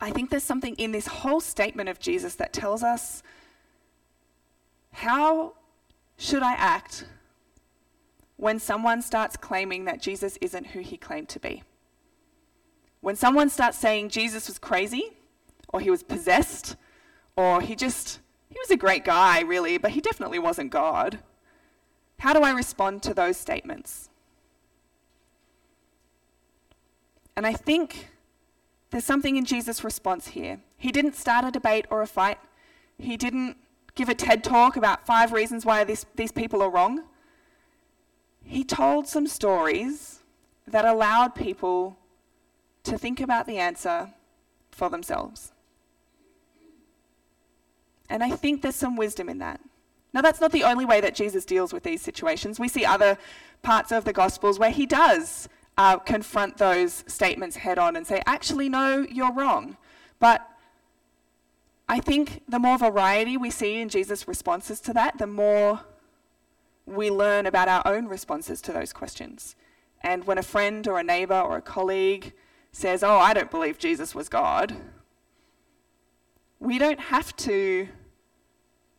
I 0.00 0.10
think 0.10 0.30
there's 0.30 0.42
something 0.42 0.74
in 0.76 0.92
this 0.92 1.06
whole 1.06 1.40
statement 1.40 1.88
of 1.88 1.98
Jesus 1.98 2.34
that 2.36 2.52
tells 2.52 2.82
us 2.82 3.22
how 4.92 5.54
should 6.16 6.42
I 6.42 6.52
act 6.54 7.04
when 8.36 8.58
someone 8.58 9.00
starts 9.00 9.36
claiming 9.36 9.84
that 9.86 10.00
Jesus 10.00 10.36
isn't 10.40 10.68
who 10.68 10.80
he 10.80 10.96
claimed 10.96 11.28
to 11.30 11.40
be. 11.40 11.62
When 13.00 13.16
someone 13.16 13.48
starts 13.48 13.78
saying 13.78 14.10
Jesus 14.10 14.48
was 14.48 14.58
crazy, 14.58 15.12
or 15.72 15.80
he 15.80 15.90
was 15.90 16.02
possessed, 16.02 16.76
or 17.36 17.60
he 17.60 17.74
just, 17.74 18.20
he 18.50 18.58
was 18.58 18.70
a 18.70 18.76
great 18.76 19.04
guy, 19.04 19.40
really, 19.40 19.78
but 19.78 19.92
he 19.92 20.00
definitely 20.00 20.38
wasn't 20.38 20.70
God. 20.70 21.20
How 22.18 22.32
do 22.32 22.40
I 22.40 22.50
respond 22.50 23.02
to 23.04 23.14
those 23.14 23.36
statements? 23.36 24.10
And 27.36 27.46
I 27.46 27.52
think 27.52 28.08
there's 28.90 29.04
something 29.04 29.36
in 29.36 29.44
Jesus' 29.44 29.84
response 29.84 30.28
here. 30.28 30.60
He 30.78 30.90
didn't 30.90 31.16
start 31.16 31.44
a 31.44 31.50
debate 31.50 31.86
or 31.90 32.02
a 32.02 32.06
fight. 32.06 32.38
He 32.98 33.16
didn't 33.16 33.56
give 33.94 34.08
a 34.08 34.14
TED 34.14 34.42
talk 34.42 34.76
about 34.76 35.06
five 35.06 35.32
reasons 35.32 35.64
why 35.66 35.84
this, 35.84 36.06
these 36.16 36.32
people 36.32 36.62
are 36.62 36.70
wrong 36.70 37.04
he 38.46 38.62
told 38.62 39.08
some 39.08 39.26
stories 39.26 40.20
that 40.68 40.84
allowed 40.84 41.34
people 41.34 41.98
to 42.84 42.96
think 42.96 43.20
about 43.20 43.46
the 43.46 43.58
answer 43.58 44.14
for 44.70 44.88
themselves. 44.88 45.52
And 48.08 48.22
I 48.22 48.30
think 48.30 48.62
there's 48.62 48.76
some 48.76 48.96
wisdom 48.96 49.28
in 49.28 49.38
that. 49.38 49.60
Now, 50.14 50.22
that's 50.22 50.40
not 50.40 50.52
the 50.52 50.62
only 50.62 50.84
way 50.84 51.00
that 51.00 51.14
Jesus 51.14 51.44
deals 51.44 51.72
with 51.72 51.82
these 51.82 52.00
situations. 52.00 52.60
We 52.60 52.68
see 52.68 52.84
other 52.84 53.18
parts 53.62 53.90
of 53.90 54.04
the 54.04 54.12
Gospels 54.12 54.58
where 54.58 54.70
he 54.70 54.86
does 54.86 55.48
uh, 55.76 55.98
confront 55.98 56.56
those 56.56 57.04
statements 57.06 57.56
head 57.56 57.78
on 57.78 57.96
and 57.96 58.06
say, 58.06 58.22
actually, 58.26 58.68
no, 58.68 59.06
you're 59.10 59.32
wrong. 59.32 59.76
But 60.18 60.48
I 61.88 62.00
think 62.00 62.42
the 62.48 62.58
more 62.58 62.78
variety 62.78 63.36
we 63.36 63.50
see 63.50 63.80
in 63.80 63.88
Jesus' 63.88 64.26
responses 64.26 64.80
to 64.80 64.92
that, 64.94 65.18
the 65.18 65.26
more 65.26 65.82
we 66.86 67.10
learn 67.10 67.46
about 67.46 67.68
our 67.68 67.82
own 67.84 68.06
responses 68.06 68.60
to 68.62 68.72
those 68.72 68.92
questions. 68.92 69.54
And 70.02 70.24
when 70.24 70.38
a 70.38 70.42
friend 70.42 70.86
or 70.88 70.98
a 70.98 71.04
neighbor 71.04 71.38
or 71.38 71.56
a 71.56 71.62
colleague 71.62 72.32
says, 72.72 73.02
Oh, 73.02 73.18
I 73.18 73.34
don't 73.34 73.50
believe 73.50 73.78
Jesus 73.78 74.14
was 74.14 74.28
God, 74.28 74.76
we 76.58 76.78
don't 76.78 77.00
have 77.00 77.36
to 77.36 77.88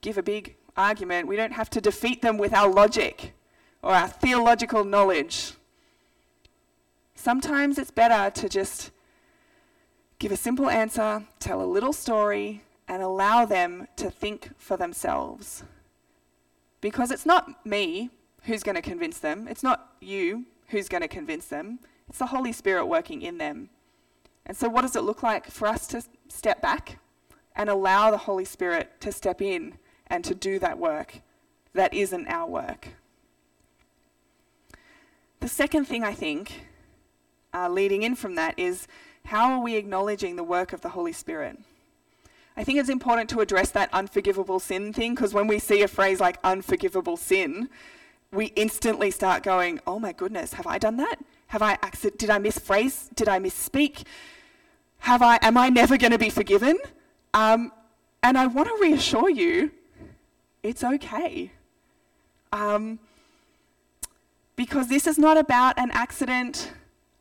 give 0.01 0.17
a 0.17 0.23
big 0.23 0.55
argument. 0.75 1.27
We 1.27 1.35
don't 1.35 1.53
have 1.53 1.69
to 1.71 1.81
defeat 1.81 2.21
them 2.21 2.37
with 2.37 2.53
our 2.53 2.69
logic 2.69 3.33
or 3.81 3.91
our 3.91 4.07
theological 4.07 4.83
knowledge. 4.83 5.53
Sometimes 7.17 7.79
it's 7.79 7.89
better 7.89 8.29
to 8.39 8.47
just 8.47 8.91
give 10.19 10.31
a 10.31 10.37
simple 10.37 10.69
answer, 10.69 11.25
tell 11.39 11.63
a 11.63 11.65
little 11.65 11.91
story, 11.91 12.61
and 12.87 13.01
allow 13.01 13.43
them 13.43 13.87
to 13.95 14.11
think 14.11 14.51
for 14.55 14.77
themselves. 14.77 15.63
Because 16.79 17.09
it's 17.09 17.25
not 17.25 17.65
me 17.65 18.11
who's 18.43 18.61
going 18.61 18.75
to 18.75 18.83
convince 18.83 19.17
them, 19.17 19.47
it's 19.47 19.63
not 19.63 19.95
you 19.99 20.45
who's 20.67 20.87
going 20.87 21.01
to 21.01 21.07
convince 21.07 21.47
them, 21.47 21.79
It's 22.07 22.19
the 22.19 22.27
Holy 22.27 22.51
Spirit 22.51 22.85
working 22.85 23.23
in 23.23 23.39
them. 23.39 23.69
And 24.45 24.55
so, 24.55 24.69
what 24.69 24.83
does 24.83 24.95
it 24.95 25.01
look 25.01 25.23
like 25.23 25.49
for 25.49 25.67
us 25.67 25.87
to 25.87 26.03
step 26.27 26.61
back 26.61 26.99
and 27.55 27.67
allow 27.67 28.11
the 28.11 28.17
Holy 28.17 28.45
Spirit 28.45 29.01
to 29.01 29.11
step 29.11 29.41
in 29.41 29.79
and 30.05 30.23
to 30.23 30.35
do 30.35 30.59
that 30.59 30.77
work 30.77 31.21
that 31.73 31.95
isn't 31.95 32.27
our 32.27 32.47
work? 32.47 32.89
The 35.39 35.47
second 35.47 35.85
thing 35.85 36.03
I 36.03 36.13
think, 36.13 36.67
uh, 37.53 37.69
leading 37.69 38.03
in 38.03 38.15
from 38.15 38.35
that, 38.35 38.57
is 38.57 38.87
how 39.25 39.51
are 39.51 39.61
we 39.61 39.75
acknowledging 39.75 40.35
the 40.35 40.43
work 40.43 40.73
of 40.73 40.81
the 40.81 40.89
Holy 40.89 41.13
Spirit? 41.13 41.57
I 42.55 42.63
think 42.63 42.79
it's 42.79 42.89
important 42.89 43.29
to 43.31 43.39
address 43.39 43.69
that 43.71 43.89
unforgivable 43.93 44.59
sin 44.59 44.91
thing 44.91 45.13
because 45.13 45.33
when 45.33 45.47
we 45.47 45.59
see 45.59 45.83
a 45.83 45.87
phrase 45.87 46.19
like 46.19 46.37
unforgivable 46.43 47.17
sin, 47.17 47.69
we 48.31 48.47
instantly 48.55 49.11
start 49.11 49.43
going, 49.43 49.79
"Oh 49.85 49.99
my 49.99 50.11
goodness, 50.11 50.53
have 50.53 50.65
I 50.65 50.77
done 50.77 50.97
that? 50.97 51.17
Have 51.47 51.61
I 51.61 51.73
accident? 51.83 52.17
Did 52.19 52.29
I 52.29 52.39
misphrase? 52.39 53.13
Did 53.15 53.29
I 53.29 53.39
misspeak? 53.39 54.03
Have 54.99 55.21
I? 55.21 55.37
Am 55.41 55.55
I 55.55 55.69
never 55.69 55.97
going 55.97 56.11
to 56.11 56.17
be 56.17 56.29
forgiven?" 56.29 56.77
Um, 57.33 57.71
and 58.23 58.37
I 58.37 58.47
want 58.47 58.67
to 58.67 58.77
reassure 58.81 59.29
you, 59.29 59.71
it's 60.63 60.83
okay. 60.83 61.51
Um, 62.51 62.99
because 64.55 64.87
this 64.89 65.05
is 65.05 65.17
not 65.19 65.37
about 65.37 65.77
an 65.77 65.91
accident. 65.91 66.71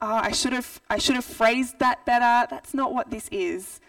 Oh, 0.00 0.20
I 0.22 0.32
should 0.32 0.52
have 0.52 0.80
I 0.90 0.98
should 0.98 1.14
have 1.14 1.24
phrased 1.24 1.78
that 1.78 2.04
better. 2.04 2.46
That's 2.50 2.74
not 2.74 2.92
what 2.92 3.10
this 3.10 3.28
is. 3.32 3.80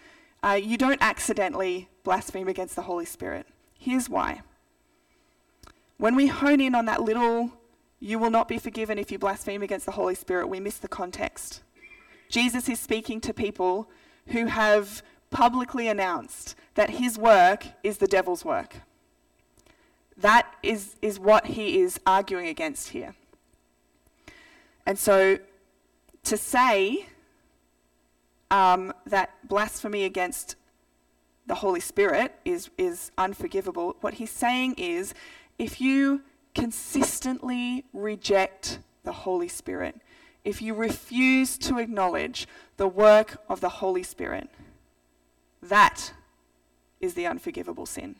Uh, 0.42 0.58
you 0.60 0.78
don't 0.78 1.02
accidentally 1.02 1.88
blaspheme 2.04 2.48
against 2.48 2.76
the 2.76 2.82
Holy 2.82 3.04
Spirit. 3.04 3.46
Here's 3.78 4.08
why. 4.08 4.42
When 5.98 6.14
we 6.14 6.28
hone 6.28 6.60
in 6.60 6.74
on 6.74 6.86
that 6.86 7.02
little, 7.02 7.52
you 8.00 8.18
will 8.18 8.30
not 8.30 8.48
be 8.48 8.58
forgiven 8.58 8.98
if 8.98 9.10
you 9.10 9.18
blaspheme 9.18 9.62
against 9.62 9.86
the 9.86 9.92
Holy 9.92 10.14
Spirit, 10.14 10.48
we 10.48 10.60
miss 10.60 10.78
the 10.78 10.88
context. 10.88 11.62
Jesus 12.28 12.68
is 12.68 12.78
speaking 12.78 13.20
to 13.22 13.34
people 13.34 13.90
who 14.28 14.46
have 14.46 15.02
publicly 15.30 15.88
announced 15.88 16.54
that 16.74 16.90
his 16.90 17.18
work 17.18 17.66
is 17.82 17.98
the 17.98 18.06
devil's 18.06 18.44
work. 18.44 18.76
That 20.16 20.46
is, 20.62 20.96
is 21.02 21.18
what 21.18 21.46
he 21.46 21.80
is 21.80 22.00
arguing 22.06 22.46
against 22.46 22.90
here. 22.90 23.14
And 24.86 24.98
so 24.98 25.38
to 26.28 26.36
say 26.36 27.06
um, 28.50 28.92
that 29.06 29.30
blasphemy 29.48 30.04
against 30.04 30.56
the 31.46 31.54
Holy 31.54 31.80
Spirit 31.80 32.34
is, 32.44 32.68
is 32.76 33.10
unforgivable, 33.16 33.96
what 34.02 34.14
he's 34.14 34.30
saying 34.30 34.74
is 34.76 35.14
if 35.58 35.80
you 35.80 36.20
consistently 36.54 37.84
reject 37.94 38.78
the 39.04 39.12
Holy 39.12 39.48
Spirit, 39.48 39.96
if 40.44 40.60
you 40.60 40.74
refuse 40.74 41.56
to 41.56 41.78
acknowledge 41.78 42.46
the 42.76 42.88
work 42.88 43.42
of 43.48 43.60
the 43.60 43.70
Holy 43.70 44.02
Spirit, 44.02 44.50
that 45.62 46.12
is 47.00 47.14
the 47.14 47.26
unforgivable 47.26 47.86
sin. 47.86 48.16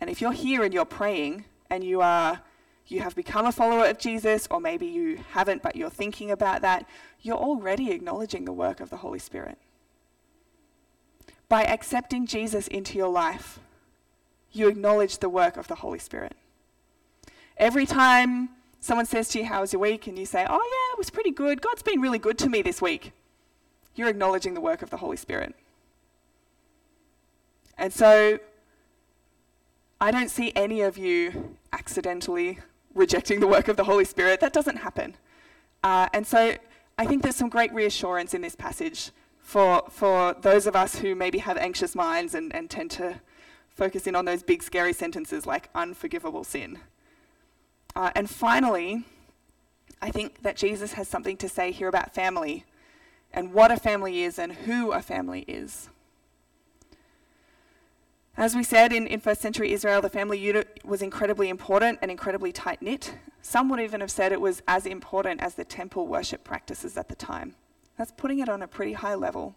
And 0.00 0.08
if 0.08 0.22
you're 0.22 0.32
here 0.32 0.64
and 0.64 0.72
you're 0.72 0.86
praying 0.86 1.44
and 1.68 1.84
you 1.84 2.00
are 2.00 2.40
you 2.86 3.00
have 3.00 3.14
become 3.14 3.46
a 3.46 3.52
follower 3.52 3.86
of 3.86 3.98
Jesus, 3.98 4.46
or 4.50 4.60
maybe 4.60 4.86
you 4.86 5.20
haven't, 5.30 5.62
but 5.62 5.76
you're 5.76 5.90
thinking 5.90 6.30
about 6.30 6.62
that, 6.62 6.86
you're 7.20 7.36
already 7.36 7.90
acknowledging 7.90 8.44
the 8.44 8.52
work 8.52 8.80
of 8.80 8.90
the 8.90 8.98
Holy 8.98 9.18
Spirit. 9.18 9.58
By 11.48 11.64
accepting 11.64 12.26
Jesus 12.26 12.66
into 12.68 12.98
your 12.98 13.08
life, 13.08 13.60
you 14.50 14.68
acknowledge 14.68 15.18
the 15.18 15.28
work 15.28 15.56
of 15.56 15.68
the 15.68 15.76
Holy 15.76 15.98
Spirit. 15.98 16.34
Every 17.56 17.86
time 17.86 18.50
someone 18.80 19.06
says 19.06 19.28
to 19.30 19.38
you, 19.38 19.44
How 19.46 19.60
was 19.60 19.72
your 19.72 19.80
week? 19.80 20.06
and 20.06 20.18
you 20.18 20.26
say, 20.26 20.46
Oh, 20.48 20.54
yeah, 20.54 20.94
it 20.94 20.98
was 20.98 21.10
pretty 21.10 21.30
good. 21.30 21.60
God's 21.60 21.82
been 21.82 22.00
really 22.00 22.18
good 22.18 22.38
to 22.38 22.48
me 22.48 22.62
this 22.62 22.82
week. 22.82 23.12
You're 23.94 24.08
acknowledging 24.08 24.54
the 24.54 24.60
work 24.60 24.82
of 24.82 24.90
the 24.90 24.96
Holy 24.98 25.16
Spirit. 25.16 25.54
And 27.78 27.92
so 27.92 28.38
I 30.00 30.10
don't 30.10 30.30
see 30.30 30.52
any 30.54 30.80
of 30.80 30.98
you 30.98 31.56
accidentally 31.72 32.58
rejecting 32.94 33.40
the 33.40 33.46
work 33.46 33.68
of 33.68 33.76
the 33.76 33.84
Holy 33.84 34.04
Spirit. 34.04 34.40
That 34.40 34.52
doesn't 34.52 34.76
happen. 34.76 35.16
Uh, 35.82 36.08
and 36.12 36.26
so 36.26 36.56
I 36.98 37.06
think 37.06 37.22
there's 37.22 37.36
some 37.36 37.48
great 37.48 37.72
reassurance 37.72 38.34
in 38.34 38.42
this 38.42 38.54
passage 38.54 39.10
for, 39.40 39.84
for 39.90 40.34
those 40.40 40.66
of 40.66 40.76
us 40.76 40.96
who 40.96 41.14
maybe 41.14 41.38
have 41.38 41.56
anxious 41.56 41.94
minds 41.94 42.34
and, 42.34 42.54
and 42.54 42.70
tend 42.70 42.90
to 42.92 43.20
focus 43.68 44.06
in 44.06 44.14
on 44.14 44.24
those 44.24 44.42
big, 44.42 44.62
scary 44.62 44.92
sentences 44.92 45.46
like 45.46 45.68
unforgivable 45.74 46.44
sin. 46.44 46.78
Uh, 47.96 48.10
and 48.14 48.30
finally, 48.30 49.04
I 50.00 50.10
think 50.10 50.42
that 50.42 50.56
Jesus 50.56 50.94
has 50.94 51.08
something 51.08 51.36
to 51.38 51.48
say 51.48 51.72
here 51.72 51.88
about 51.88 52.14
family 52.14 52.64
and 53.32 53.52
what 53.52 53.70
a 53.70 53.76
family 53.76 54.22
is 54.22 54.38
and 54.38 54.52
who 54.52 54.92
a 54.92 55.00
family 55.00 55.44
is. 55.48 55.88
As 58.36 58.56
we 58.56 58.62
said, 58.62 58.92
in, 58.92 59.06
in 59.06 59.20
first 59.20 59.42
century 59.42 59.72
Israel, 59.72 60.00
the 60.00 60.08
family 60.08 60.38
unit 60.38 60.80
was 60.84 61.02
incredibly 61.02 61.48
important 61.50 61.98
and 62.00 62.10
incredibly 62.10 62.50
tight 62.50 62.80
knit. 62.80 63.14
Some 63.42 63.68
would 63.68 63.80
even 63.80 64.00
have 64.00 64.10
said 64.10 64.32
it 64.32 64.40
was 64.40 64.62
as 64.66 64.86
important 64.86 65.42
as 65.42 65.54
the 65.54 65.64
temple 65.64 66.06
worship 66.06 66.42
practices 66.42 66.96
at 66.96 67.08
the 67.08 67.14
time. 67.14 67.54
That's 67.98 68.12
putting 68.12 68.38
it 68.38 68.48
on 68.48 68.62
a 68.62 68.68
pretty 68.68 68.94
high 68.94 69.14
level. 69.14 69.54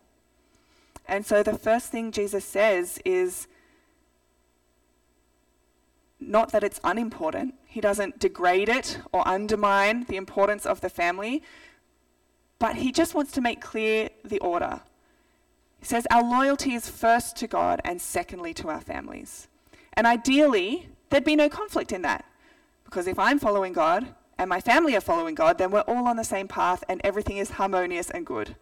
And 1.08 1.26
so 1.26 1.42
the 1.42 1.58
first 1.58 1.90
thing 1.90 2.12
Jesus 2.12 2.44
says 2.44 3.00
is 3.06 3.48
not 6.20 6.52
that 6.52 6.64
it's 6.64 6.80
unimportant, 6.84 7.56
he 7.66 7.80
doesn't 7.80 8.20
degrade 8.20 8.70
it 8.70 9.00
or 9.12 9.28
undermine 9.28 10.06
the 10.06 10.16
importance 10.16 10.66
of 10.66 10.82
the 10.82 10.90
family, 10.90 11.44
but 12.58 12.78
he 12.78 12.92
just 12.92 13.14
wants 13.14 13.32
to 13.34 13.42
make 13.42 13.62
clear 13.62 14.10
the 14.24 14.40
order. 14.40 14.82
He 15.86 15.90
says 15.90 16.08
our 16.10 16.24
loyalty 16.24 16.74
is 16.74 16.90
first 16.90 17.36
to 17.36 17.46
God 17.46 17.80
and 17.86 18.02
secondly 18.02 18.56
to 18.56 18.70
our 18.70 18.82
families. 18.82 19.48
And 19.94 20.08
ideally, 20.08 20.90
there'd 21.12 21.24
be 21.24 21.36
no 21.36 21.48
conflict 21.48 21.92
in 21.92 22.02
that. 22.02 22.26
Because 22.86 23.06
if 23.06 23.20
I'm 23.20 23.38
following 23.38 23.72
God 23.72 24.08
and 24.40 24.50
my 24.50 24.60
family 24.60 24.96
are 24.96 25.00
following 25.00 25.36
God, 25.36 25.60
then 25.60 25.70
we're 25.70 25.82
all 25.82 26.08
on 26.08 26.18
the 26.18 26.24
same 26.24 26.48
path 26.48 26.84
and 26.90 27.02
everything 27.04 27.38
is 27.38 27.52
harmonious 27.52 28.10
and 28.10 28.26
good. 28.26 28.56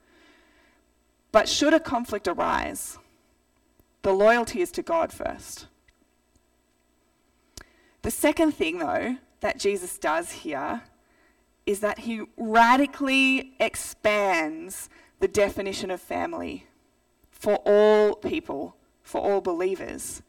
But 1.32 1.48
should 1.48 1.74
a 1.74 1.80
conflict 1.80 2.28
arise, 2.28 3.00
the 4.02 4.12
loyalty 4.12 4.60
is 4.60 4.70
to 4.72 4.82
God 4.82 5.14
first. 5.14 5.68
The 8.02 8.12
second 8.12 8.52
thing, 8.52 8.80
though, 8.80 9.16
that 9.40 9.60
Jesus 9.60 9.98
does 9.98 10.30
here 10.34 10.82
is 11.66 11.80
that 11.80 12.00
he 12.00 12.24
radically 12.36 13.54
expands 13.62 14.90
the 15.22 15.30
definition 15.30 15.90
of 15.90 16.02
family 16.02 16.68
for 17.44 17.56
all 17.66 18.16
people, 18.16 18.74
for 19.02 19.20
all 19.20 19.42
believers. 19.42 20.22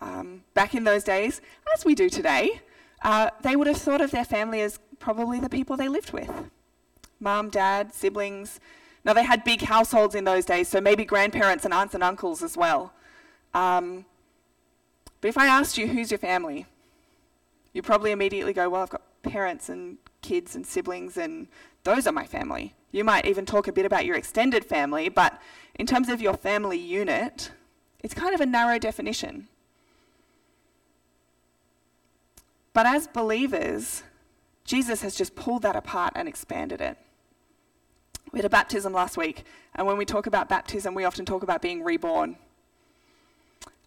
Um, 0.00 0.44
back 0.54 0.76
in 0.76 0.84
those 0.84 1.02
days, 1.02 1.40
as 1.74 1.84
we 1.84 1.96
do 1.96 2.08
today, 2.08 2.60
uh, 3.02 3.30
they 3.42 3.56
would 3.56 3.66
have 3.66 3.78
thought 3.78 4.00
of 4.00 4.12
their 4.12 4.24
family 4.24 4.60
as 4.60 4.78
probably 5.00 5.40
the 5.40 5.48
people 5.48 5.76
they 5.76 5.88
lived 5.88 6.12
with 6.12 6.30
mum, 7.18 7.50
dad, 7.50 7.92
siblings. 7.92 8.60
Now, 9.04 9.12
they 9.12 9.24
had 9.24 9.42
big 9.42 9.62
households 9.62 10.14
in 10.14 10.22
those 10.24 10.44
days, 10.44 10.68
so 10.68 10.80
maybe 10.80 11.04
grandparents 11.04 11.64
and 11.64 11.74
aunts 11.74 11.94
and 11.94 12.02
uncles 12.02 12.44
as 12.44 12.56
well. 12.56 12.92
Um, 13.52 14.04
but 15.20 15.28
if 15.28 15.36
I 15.36 15.46
asked 15.46 15.76
you, 15.76 15.88
who's 15.88 16.12
your 16.12 16.18
family? 16.18 16.64
You 17.72 17.82
probably 17.82 18.12
immediately 18.12 18.52
go, 18.52 18.70
well, 18.70 18.82
I've 18.82 18.90
got 18.90 19.02
parents 19.22 19.68
and 19.68 19.98
kids 20.22 20.54
and 20.54 20.64
siblings, 20.64 21.16
and 21.16 21.48
those 21.84 22.06
are 22.06 22.12
my 22.12 22.26
family. 22.26 22.74
You 22.92 23.04
might 23.04 23.26
even 23.26 23.46
talk 23.46 23.68
a 23.68 23.72
bit 23.72 23.86
about 23.86 24.04
your 24.04 24.16
extended 24.16 24.64
family, 24.64 25.08
but 25.08 25.40
in 25.74 25.86
terms 25.86 26.08
of 26.08 26.20
your 26.20 26.34
family 26.34 26.78
unit, 26.78 27.50
it's 28.02 28.14
kind 28.14 28.34
of 28.34 28.40
a 28.40 28.46
narrow 28.46 28.78
definition. 28.78 29.48
But 32.72 32.86
as 32.86 33.06
believers, 33.06 34.02
Jesus 34.64 35.02
has 35.02 35.14
just 35.14 35.34
pulled 35.34 35.62
that 35.62 35.76
apart 35.76 36.12
and 36.16 36.28
expanded 36.28 36.80
it. 36.80 36.96
We 38.32 38.38
had 38.38 38.46
a 38.46 38.50
baptism 38.50 38.92
last 38.92 39.16
week, 39.16 39.44
and 39.74 39.86
when 39.86 39.96
we 39.96 40.04
talk 40.04 40.26
about 40.26 40.48
baptism, 40.48 40.94
we 40.94 41.04
often 41.04 41.24
talk 41.24 41.42
about 41.42 41.62
being 41.62 41.82
reborn. 41.82 42.36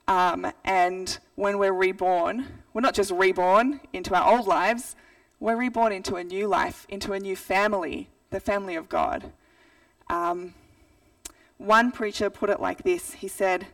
Um, 0.08 0.52
and 0.66 1.18
when 1.36 1.58
we're 1.60 1.72
reborn, 1.72 2.46
we're 2.74 2.82
not 2.82 2.94
just 2.94 3.12
reborn 3.12 3.80
into 3.94 4.14
our 4.14 4.36
old 4.36 4.48
lives, 4.48 4.98
we're 5.44 5.58
reborn 5.58 5.92
into 5.92 6.16
a 6.16 6.24
new 6.24 6.48
life, 6.48 6.86
into 6.88 7.12
a 7.12 7.20
new 7.20 7.36
family, 7.36 8.08
the 8.30 8.40
family 8.40 8.76
of 8.76 8.88
God. 8.88 9.34
Um, 10.10 10.54
one 11.58 11.92
preacher 11.92 12.30
put 12.30 12.50
it 12.50 12.62
like 12.62 12.84
this 12.84 13.16
He 13.16 13.28
said, 13.28 13.68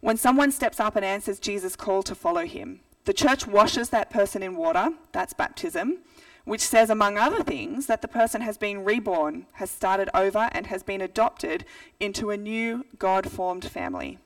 When 0.00 0.18
someone 0.18 0.52
steps 0.52 0.78
up 0.78 0.94
and 0.94 1.02
answers 1.02 1.40
Jesus' 1.40 1.76
call 1.76 2.02
to 2.02 2.14
follow 2.14 2.44
him, 2.44 2.80
the 3.06 3.14
church 3.14 3.46
washes 3.46 3.88
that 3.88 4.10
person 4.10 4.42
in 4.42 4.54
water, 4.54 4.90
that's 5.12 5.32
baptism, 5.32 6.00
which 6.44 6.60
says, 6.60 6.90
among 6.90 7.16
other 7.16 7.42
things, 7.42 7.86
that 7.86 8.02
the 8.02 8.08
person 8.08 8.42
has 8.42 8.58
been 8.58 8.84
reborn, 8.84 9.46
has 9.52 9.70
started 9.70 10.10
over, 10.12 10.50
and 10.52 10.66
has 10.66 10.82
been 10.82 11.00
adopted 11.00 11.64
into 12.00 12.28
a 12.28 12.36
new 12.36 12.84
God 12.98 13.30
formed 13.30 13.64
family. 13.64 14.18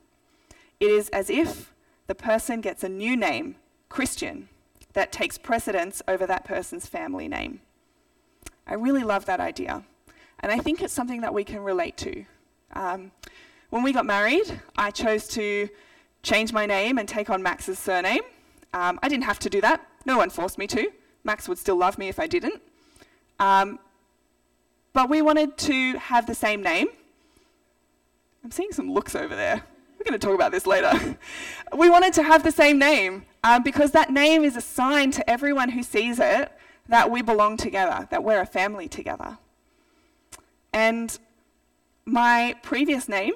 It 0.81 0.91
is 0.91 1.11
as 1.11 1.31
if 1.31 1.73
the 2.09 2.17
person 2.17 2.61
gets 2.61 2.83
a 2.83 2.89
new 2.89 3.17
name, 3.17 3.55
Christian, 3.89 4.49
that 4.97 5.13
takes 5.13 5.37
precedence 5.37 6.01
over 6.09 6.27
that 6.27 6.43
person's 6.47 6.87
family 6.87 7.29
name. 7.29 7.61
I 8.67 8.75
really 8.75 9.05
love 9.05 9.27
that 9.27 9.41
idea. 9.41 9.85
And 10.41 10.51
I 10.51 10.59
think 10.59 10.81
it's 10.81 10.93
something 10.93 11.21
that 11.21 11.35
we 11.35 11.45
can 11.45 11.61
relate 11.61 11.99
to. 11.99 12.25
Um, 12.73 13.13
when 13.69 13.83
we 13.83 13.93
got 13.93 14.07
married, 14.07 14.59
I 14.75 14.91
chose 14.91 15.29
to 15.29 15.69
change 16.23 16.51
my 16.51 16.65
name 16.65 16.97
and 16.97 17.07
take 17.07 17.29
on 17.29 17.43
Max's 17.43 17.79
surname. 17.79 18.23
Um, 18.73 18.99
I 19.03 19.11
didn't 19.11 19.25
have 19.25 19.39
to 19.41 19.51
do 19.51 19.61
that, 19.61 19.87
no 20.07 20.17
one 20.17 20.31
forced 20.31 20.57
me 20.57 20.67
to. 20.69 20.91
Max 21.25 21.47
would 21.47 21.59
still 21.59 21.77
love 21.77 21.99
me 21.99 22.09
if 22.09 22.19
I 22.19 22.27
didn't. 22.27 22.63
Um, 23.39 23.79
but 24.95 25.11
we 25.11 25.21
wanted 25.21 25.59
to 25.59 25.99
have 25.99 26.25
the 26.25 26.35
same 26.35 26.63
name. 26.63 26.89
I'm 28.43 28.51
seeing 28.51 28.73
some 28.73 28.91
looks 28.91 29.15
over 29.15 29.37
there. 29.37 29.63
We're 29.99 30.05
going 30.05 30.19
to 30.19 30.27
talk 30.27 30.35
about 30.35 30.53
this 30.53 30.67
later. 30.67 31.19
we 31.77 31.91
wanted 31.91 32.15
to 32.15 32.23
have 32.23 32.43
the 32.43 32.53
same 32.53 32.79
name 32.79 33.27
um, 33.47 33.63
because 33.63 33.93
that 33.93 34.11
name 34.11 34.43
is 34.43 34.57
a 34.57 34.61
sign 34.61 35.13
to 35.13 35.31
everyone 35.31 35.69
who 35.69 35.83
sees 35.85 36.19
it 36.19 36.51
that 36.89 37.13
we 37.13 37.23
belong 37.23 37.57
together, 37.57 38.09
that 38.11 38.25
we're 38.25 38.41
a 38.41 38.47
family 38.47 38.89
together. 38.89 39.39
And 40.73 41.17
my 42.07 42.57
previous 42.65 43.09
name, 43.09 43.35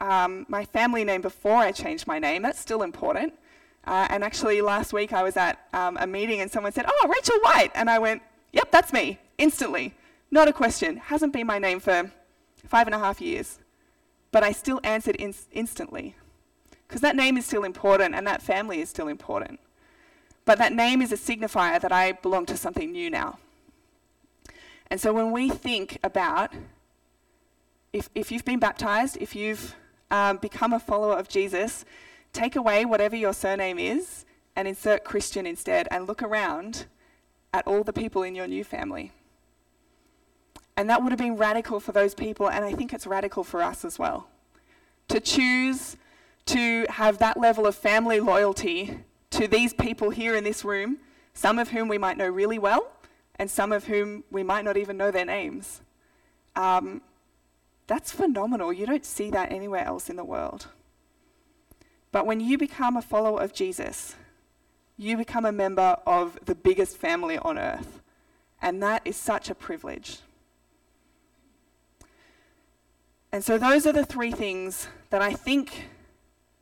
um, 0.00 0.46
my 0.48 0.64
family 0.64 1.04
name 1.04 1.20
before 1.20 1.56
I 1.56 1.72
changed 1.72 2.06
my 2.06 2.18
name, 2.18 2.40
that's 2.40 2.58
still 2.58 2.82
important. 2.82 3.34
Uh, 3.86 4.06
and 4.08 4.24
actually, 4.24 4.62
last 4.62 4.94
week 4.94 5.12
I 5.12 5.22
was 5.22 5.36
at 5.36 5.58
um, 5.74 5.98
a 5.98 6.06
meeting 6.06 6.40
and 6.40 6.50
someone 6.50 6.72
said, 6.72 6.86
Oh, 6.88 7.08
Rachel 7.08 7.38
White. 7.42 7.70
And 7.74 7.90
I 7.90 7.98
went, 7.98 8.22
Yep, 8.52 8.72
that's 8.72 8.94
me, 8.94 9.18
instantly. 9.36 9.94
Not 10.30 10.48
a 10.48 10.54
question. 10.54 10.96
Hasn't 10.96 11.34
been 11.34 11.46
my 11.46 11.58
name 11.58 11.80
for 11.80 12.10
five 12.66 12.86
and 12.86 12.94
a 12.94 12.98
half 12.98 13.20
years. 13.20 13.58
But 14.32 14.42
I 14.42 14.52
still 14.52 14.80
answered 14.82 15.16
in- 15.16 15.34
instantly. 15.52 16.16
Because 16.88 17.02
that 17.02 17.14
name 17.14 17.36
is 17.36 17.44
still 17.44 17.64
important 17.64 18.14
and 18.14 18.26
that 18.26 18.42
family 18.42 18.80
is 18.80 18.88
still 18.88 19.08
important. 19.08 19.60
But 20.46 20.58
that 20.58 20.72
name 20.72 21.02
is 21.02 21.12
a 21.12 21.16
signifier 21.16 21.78
that 21.80 21.92
I 21.92 22.12
belong 22.12 22.46
to 22.46 22.56
something 22.56 22.90
new 22.90 23.10
now. 23.10 23.38
And 24.90 24.98
so 24.98 25.12
when 25.12 25.30
we 25.30 25.50
think 25.50 25.98
about 26.02 26.52
if, 27.92 28.08
if 28.14 28.32
you've 28.32 28.44
been 28.44 28.58
baptized, 28.58 29.18
if 29.20 29.34
you've 29.34 29.74
um, 30.10 30.38
become 30.38 30.72
a 30.72 30.80
follower 30.80 31.16
of 31.16 31.28
Jesus, 31.28 31.84
take 32.32 32.56
away 32.56 32.84
whatever 32.84 33.16
your 33.16 33.32
surname 33.32 33.78
is 33.78 34.24
and 34.56 34.66
insert 34.66 35.04
Christian 35.04 35.46
instead 35.46 35.88
and 35.90 36.06
look 36.06 36.22
around 36.22 36.86
at 37.52 37.66
all 37.66 37.82
the 37.82 37.92
people 37.92 38.22
in 38.22 38.34
your 38.34 38.46
new 38.46 38.64
family. 38.64 39.12
And 40.76 40.88
that 40.88 41.02
would 41.02 41.12
have 41.12 41.18
been 41.18 41.36
radical 41.36 41.80
for 41.80 41.92
those 41.92 42.14
people, 42.14 42.48
and 42.48 42.64
I 42.64 42.72
think 42.72 42.92
it's 42.92 43.06
radical 43.06 43.42
for 43.42 43.62
us 43.62 43.84
as 43.84 43.98
well. 43.98 44.28
To 45.08 45.18
choose 45.18 45.96
to 46.48 46.86
have 46.88 47.18
that 47.18 47.38
level 47.38 47.66
of 47.66 47.74
family 47.74 48.20
loyalty 48.20 49.00
to 49.30 49.46
these 49.46 49.74
people 49.74 50.10
here 50.10 50.34
in 50.34 50.44
this 50.44 50.64
room, 50.64 50.98
some 51.34 51.58
of 51.58 51.68
whom 51.68 51.88
we 51.88 51.98
might 51.98 52.16
know 52.16 52.28
really 52.28 52.58
well, 52.58 52.90
and 53.36 53.50
some 53.50 53.70
of 53.70 53.84
whom 53.84 54.24
we 54.30 54.42
might 54.42 54.64
not 54.64 54.76
even 54.76 54.96
know 54.96 55.10
their 55.10 55.26
names. 55.26 55.82
Um, 56.56 57.02
that's 57.86 58.10
phenomenal. 58.12 58.72
You 58.72 58.86
don't 58.86 59.04
see 59.04 59.30
that 59.30 59.52
anywhere 59.52 59.84
else 59.84 60.08
in 60.08 60.16
the 60.16 60.24
world. 60.24 60.68
But 62.12 62.26
when 62.26 62.40
you 62.40 62.56
become 62.56 62.96
a 62.96 63.02
follower 63.02 63.42
of 63.42 63.52
Jesus, 63.52 64.16
you 64.96 65.18
become 65.18 65.44
a 65.44 65.52
member 65.52 65.98
of 66.06 66.38
the 66.46 66.54
biggest 66.54 66.96
family 66.96 67.36
on 67.38 67.58
earth. 67.58 68.00
And 68.60 68.82
that 68.82 69.02
is 69.04 69.16
such 69.16 69.50
a 69.50 69.54
privilege. 69.54 70.18
And 73.30 73.44
so, 73.44 73.58
those 73.58 73.86
are 73.86 73.92
the 73.92 74.06
three 74.06 74.32
things 74.32 74.88
that 75.10 75.20
I 75.20 75.34
think 75.34 75.88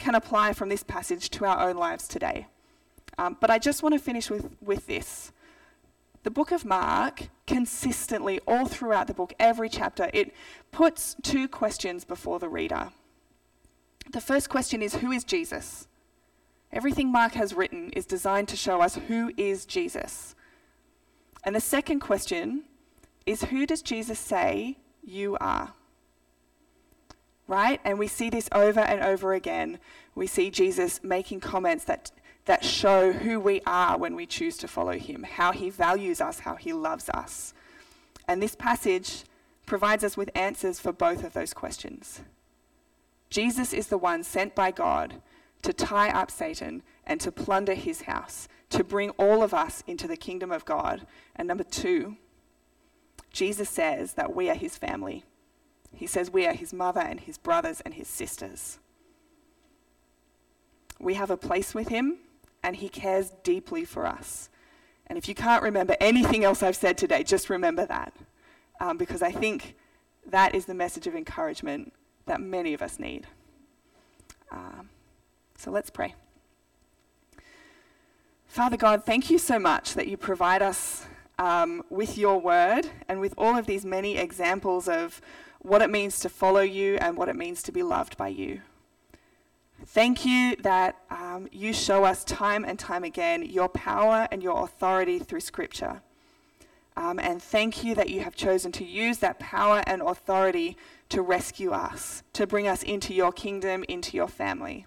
can 0.06 0.14
apply 0.14 0.52
from 0.52 0.68
this 0.68 0.84
passage 0.84 1.30
to 1.30 1.44
our 1.44 1.68
own 1.68 1.76
lives 1.76 2.06
today. 2.06 2.46
Um, 3.18 3.36
but 3.40 3.50
I 3.50 3.58
just 3.58 3.82
want 3.82 3.92
to 3.92 3.98
finish 3.98 4.30
with, 4.30 4.56
with 4.60 4.86
this. 4.86 5.32
The 6.22 6.30
book 6.30 6.52
of 6.52 6.64
Mark, 6.64 7.24
consistently, 7.44 8.38
all 8.46 8.66
throughout 8.66 9.08
the 9.08 9.14
book, 9.14 9.32
every 9.40 9.68
chapter, 9.68 10.08
it 10.14 10.32
puts 10.70 11.16
two 11.24 11.48
questions 11.48 12.04
before 12.04 12.38
the 12.38 12.48
reader. 12.48 12.90
The 14.12 14.20
first 14.20 14.48
question 14.48 14.80
is 14.80 14.94
Who 14.94 15.10
is 15.10 15.24
Jesus? 15.24 15.88
Everything 16.70 17.10
Mark 17.10 17.32
has 17.32 17.52
written 17.52 17.90
is 17.90 18.06
designed 18.06 18.46
to 18.50 18.56
show 18.56 18.80
us 18.82 19.00
who 19.08 19.32
is 19.36 19.66
Jesus. 19.66 20.36
And 21.42 21.56
the 21.56 21.60
second 21.60 21.98
question 21.98 22.62
is 23.24 23.42
Who 23.42 23.66
does 23.66 23.82
Jesus 23.82 24.20
say 24.20 24.76
you 25.02 25.36
are? 25.40 25.72
Right? 27.48 27.80
And 27.84 27.98
we 27.98 28.08
see 28.08 28.28
this 28.28 28.48
over 28.52 28.80
and 28.80 29.02
over 29.02 29.34
again. 29.34 29.78
We 30.14 30.26
see 30.26 30.50
Jesus 30.50 31.00
making 31.02 31.40
comments 31.40 31.84
that 31.84 32.10
that 32.46 32.64
show 32.64 33.12
who 33.12 33.38
we 33.38 33.60
are 33.66 33.98
when 33.98 34.14
we 34.14 34.24
choose 34.24 34.56
to 34.56 34.68
follow 34.68 34.92
him, 34.92 35.24
how 35.24 35.52
he 35.52 35.68
values 35.68 36.20
us, 36.20 36.40
how 36.40 36.54
he 36.54 36.72
loves 36.72 37.08
us. 37.10 37.52
And 38.26 38.40
this 38.40 38.54
passage 38.54 39.24
provides 39.66 40.04
us 40.04 40.16
with 40.16 40.30
answers 40.34 40.80
for 40.80 40.92
both 40.92 41.24
of 41.24 41.32
those 41.32 41.52
questions. 41.52 42.20
Jesus 43.30 43.72
is 43.72 43.88
the 43.88 43.98
one 43.98 44.22
sent 44.22 44.54
by 44.54 44.70
God 44.70 45.20
to 45.62 45.72
tie 45.72 46.10
up 46.10 46.30
Satan 46.30 46.82
and 47.04 47.20
to 47.20 47.32
plunder 47.32 47.74
his 47.74 48.02
house, 48.02 48.46
to 48.70 48.84
bring 48.84 49.10
all 49.10 49.42
of 49.42 49.52
us 49.52 49.82
into 49.88 50.06
the 50.06 50.16
kingdom 50.16 50.52
of 50.52 50.64
God. 50.64 51.04
And 51.34 51.48
number 51.48 51.64
two, 51.64 52.16
Jesus 53.32 53.68
says 53.68 54.12
that 54.12 54.34
we 54.34 54.48
are 54.48 54.54
his 54.54 54.78
family. 54.78 55.24
He 55.96 56.06
says 56.06 56.30
we 56.30 56.46
are 56.46 56.52
his 56.52 56.72
mother 56.72 57.00
and 57.00 57.20
his 57.20 57.38
brothers 57.38 57.80
and 57.80 57.94
his 57.94 58.06
sisters. 58.06 58.78
We 61.00 61.14
have 61.14 61.30
a 61.30 61.36
place 61.36 61.74
with 61.74 61.88
him 61.88 62.18
and 62.66 62.74
He 62.74 62.88
cares 62.88 63.32
deeply 63.44 63.84
for 63.84 64.06
us. 64.06 64.50
And 65.06 65.16
if 65.16 65.28
you 65.28 65.36
can't 65.36 65.62
remember 65.62 65.96
anything 66.00 66.42
else 66.42 66.64
I've 66.64 66.74
said 66.74 66.98
today, 66.98 67.22
just 67.22 67.48
remember 67.48 67.86
that. 67.86 68.12
Um, 68.80 68.96
because 68.96 69.22
I 69.22 69.30
think 69.30 69.76
that 70.26 70.52
is 70.52 70.66
the 70.66 70.74
message 70.74 71.06
of 71.06 71.14
encouragement 71.14 71.92
that 72.26 72.40
many 72.40 72.74
of 72.74 72.82
us 72.82 72.98
need. 72.98 73.28
Um, 74.50 74.90
so 75.56 75.70
let's 75.70 75.90
pray. 75.90 76.16
Father 78.48 78.76
God, 78.76 79.04
thank 79.04 79.30
you 79.30 79.38
so 79.38 79.60
much 79.60 79.94
that 79.94 80.08
you 80.08 80.16
provide 80.16 80.60
us 80.60 81.06
um, 81.38 81.84
with 81.88 82.18
your 82.18 82.40
word 82.40 82.88
and 83.08 83.20
with 83.20 83.32
all 83.38 83.56
of 83.56 83.66
these 83.66 83.84
many 83.84 84.16
examples 84.16 84.88
of 84.88 85.20
what 85.66 85.82
it 85.82 85.90
means 85.90 86.20
to 86.20 86.28
follow 86.28 86.60
you 86.60 86.96
and 87.00 87.16
what 87.16 87.28
it 87.28 87.34
means 87.34 87.62
to 87.64 87.72
be 87.72 87.82
loved 87.82 88.16
by 88.16 88.28
you. 88.28 88.60
Thank 89.84 90.24
you 90.24 90.56
that 90.56 90.96
um, 91.10 91.48
you 91.50 91.72
show 91.72 92.04
us 92.04 92.24
time 92.24 92.64
and 92.64 92.78
time 92.78 93.04
again 93.04 93.44
your 93.44 93.68
power 93.68 94.28
and 94.30 94.42
your 94.42 94.62
authority 94.62 95.18
through 95.18 95.40
Scripture. 95.40 96.00
Um, 96.96 97.18
and 97.18 97.42
thank 97.42 97.84
you 97.84 97.94
that 97.94 98.08
you 98.08 98.20
have 98.20 98.34
chosen 98.34 98.72
to 98.72 98.84
use 98.84 99.18
that 99.18 99.38
power 99.38 99.82
and 99.86 100.00
authority 100.00 100.76
to 101.10 101.20
rescue 101.20 101.72
us, 101.72 102.22
to 102.32 102.46
bring 102.46 102.66
us 102.66 102.82
into 102.82 103.12
your 103.12 103.32
kingdom, 103.32 103.84
into 103.88 104.16
your 104.16 104.28
family. 104.28 104.86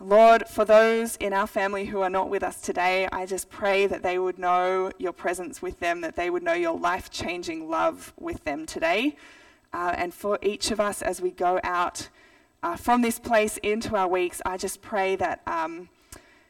Lord, 0.00 0.46
for 0.46 0.64
those 0.64 1.16
in 1.16 1.32
our 1.32 1.48
family 1.48 1.86
who 1.86 2.02
are 2.02 2.10
not 2.10 2.30
with 2.30 2.44
us 2.44 2.60
today, 2.60 3.08
I 3.10 3.26
just 3.26 3.50
pray 3.50 3.88
that 3.88 4.04
they 4.04 4.16
would 4.16 4.38
know 4.38 4.92
your 4.96 5.12
presence 5.12 5.60
with 5.60 5.80
them, 5.80 6.02
that 6.02 6.14
they 6.14 6.30
would 6.30 6.44
know 6.44 6.52
your 6.52 6.78
life 6.78 7.10
changing 7.10 7.68
love 7.68 8.12
with 8.16 8.44
them 8.44 8.64
today. 8.64 9.16
Uh, 9.72 9.94
and 9.96 10.14
for 10.14 10.38
each 10.40 10.70
of 10.70 10.78
us 10.78 11.02
as 11.02 11.20
we 11.20 11.32
go 11.32 11.58
out 11.64 12.10
uh, 12.62 12.76
from 12.76 13.02
this 13.02 13.18
place 13.18 13.56
into 13.58 13.96
our 13.96 14.06
weeks, 14.06 14.40
I 14.46 14.56
just 14.56 14.80
pray 14.82 15.16
that 15.16 15.42
um, 15.48 15.88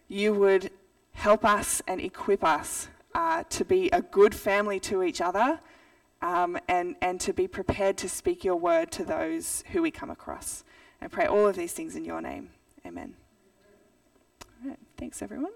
you 0.09 0.35
would 0.35 0.71
help 1.15 1.43
us 1.43 1.81
and 1.89 2.03
equip 2.03 2.45
us 2.45 2.89
uh, 3.15 3.45
to 3.49 3.65
be 3.65 3.89
a 3.91 4.03
good 4.03 4.35
family 4.35 4.79
to 4.81 5.03
each 5.03 5.23
other 5.23 5.59
um, 6.21 6.59
and, 6.69 6.97
and 7.01 7.19
to 7.23 7.33
be 7.33 7.49
prepared 7.49 7.97
to 7.99 8.11
speak 8.11 8.45
your 8.45 8.57
word 8.57 8.91
to 8.91 9.05
those 9.05 9.65
who 9.73 9.81
we 9.81 9.91
come 9.91 10.11
across. 10.11 10.65
I 11.01 11.09
pray 11.09 11.25
all 11.25 11.47
of 11.47 11.57
these 11.57 11.73
things 11.73 11.97
in 11.97 12.05
your 12.05 12.21
name. 12.21 12.51
Amen. 12.85 13.15
Thanks, 14.99 15.23
everyone. 15.23 15.53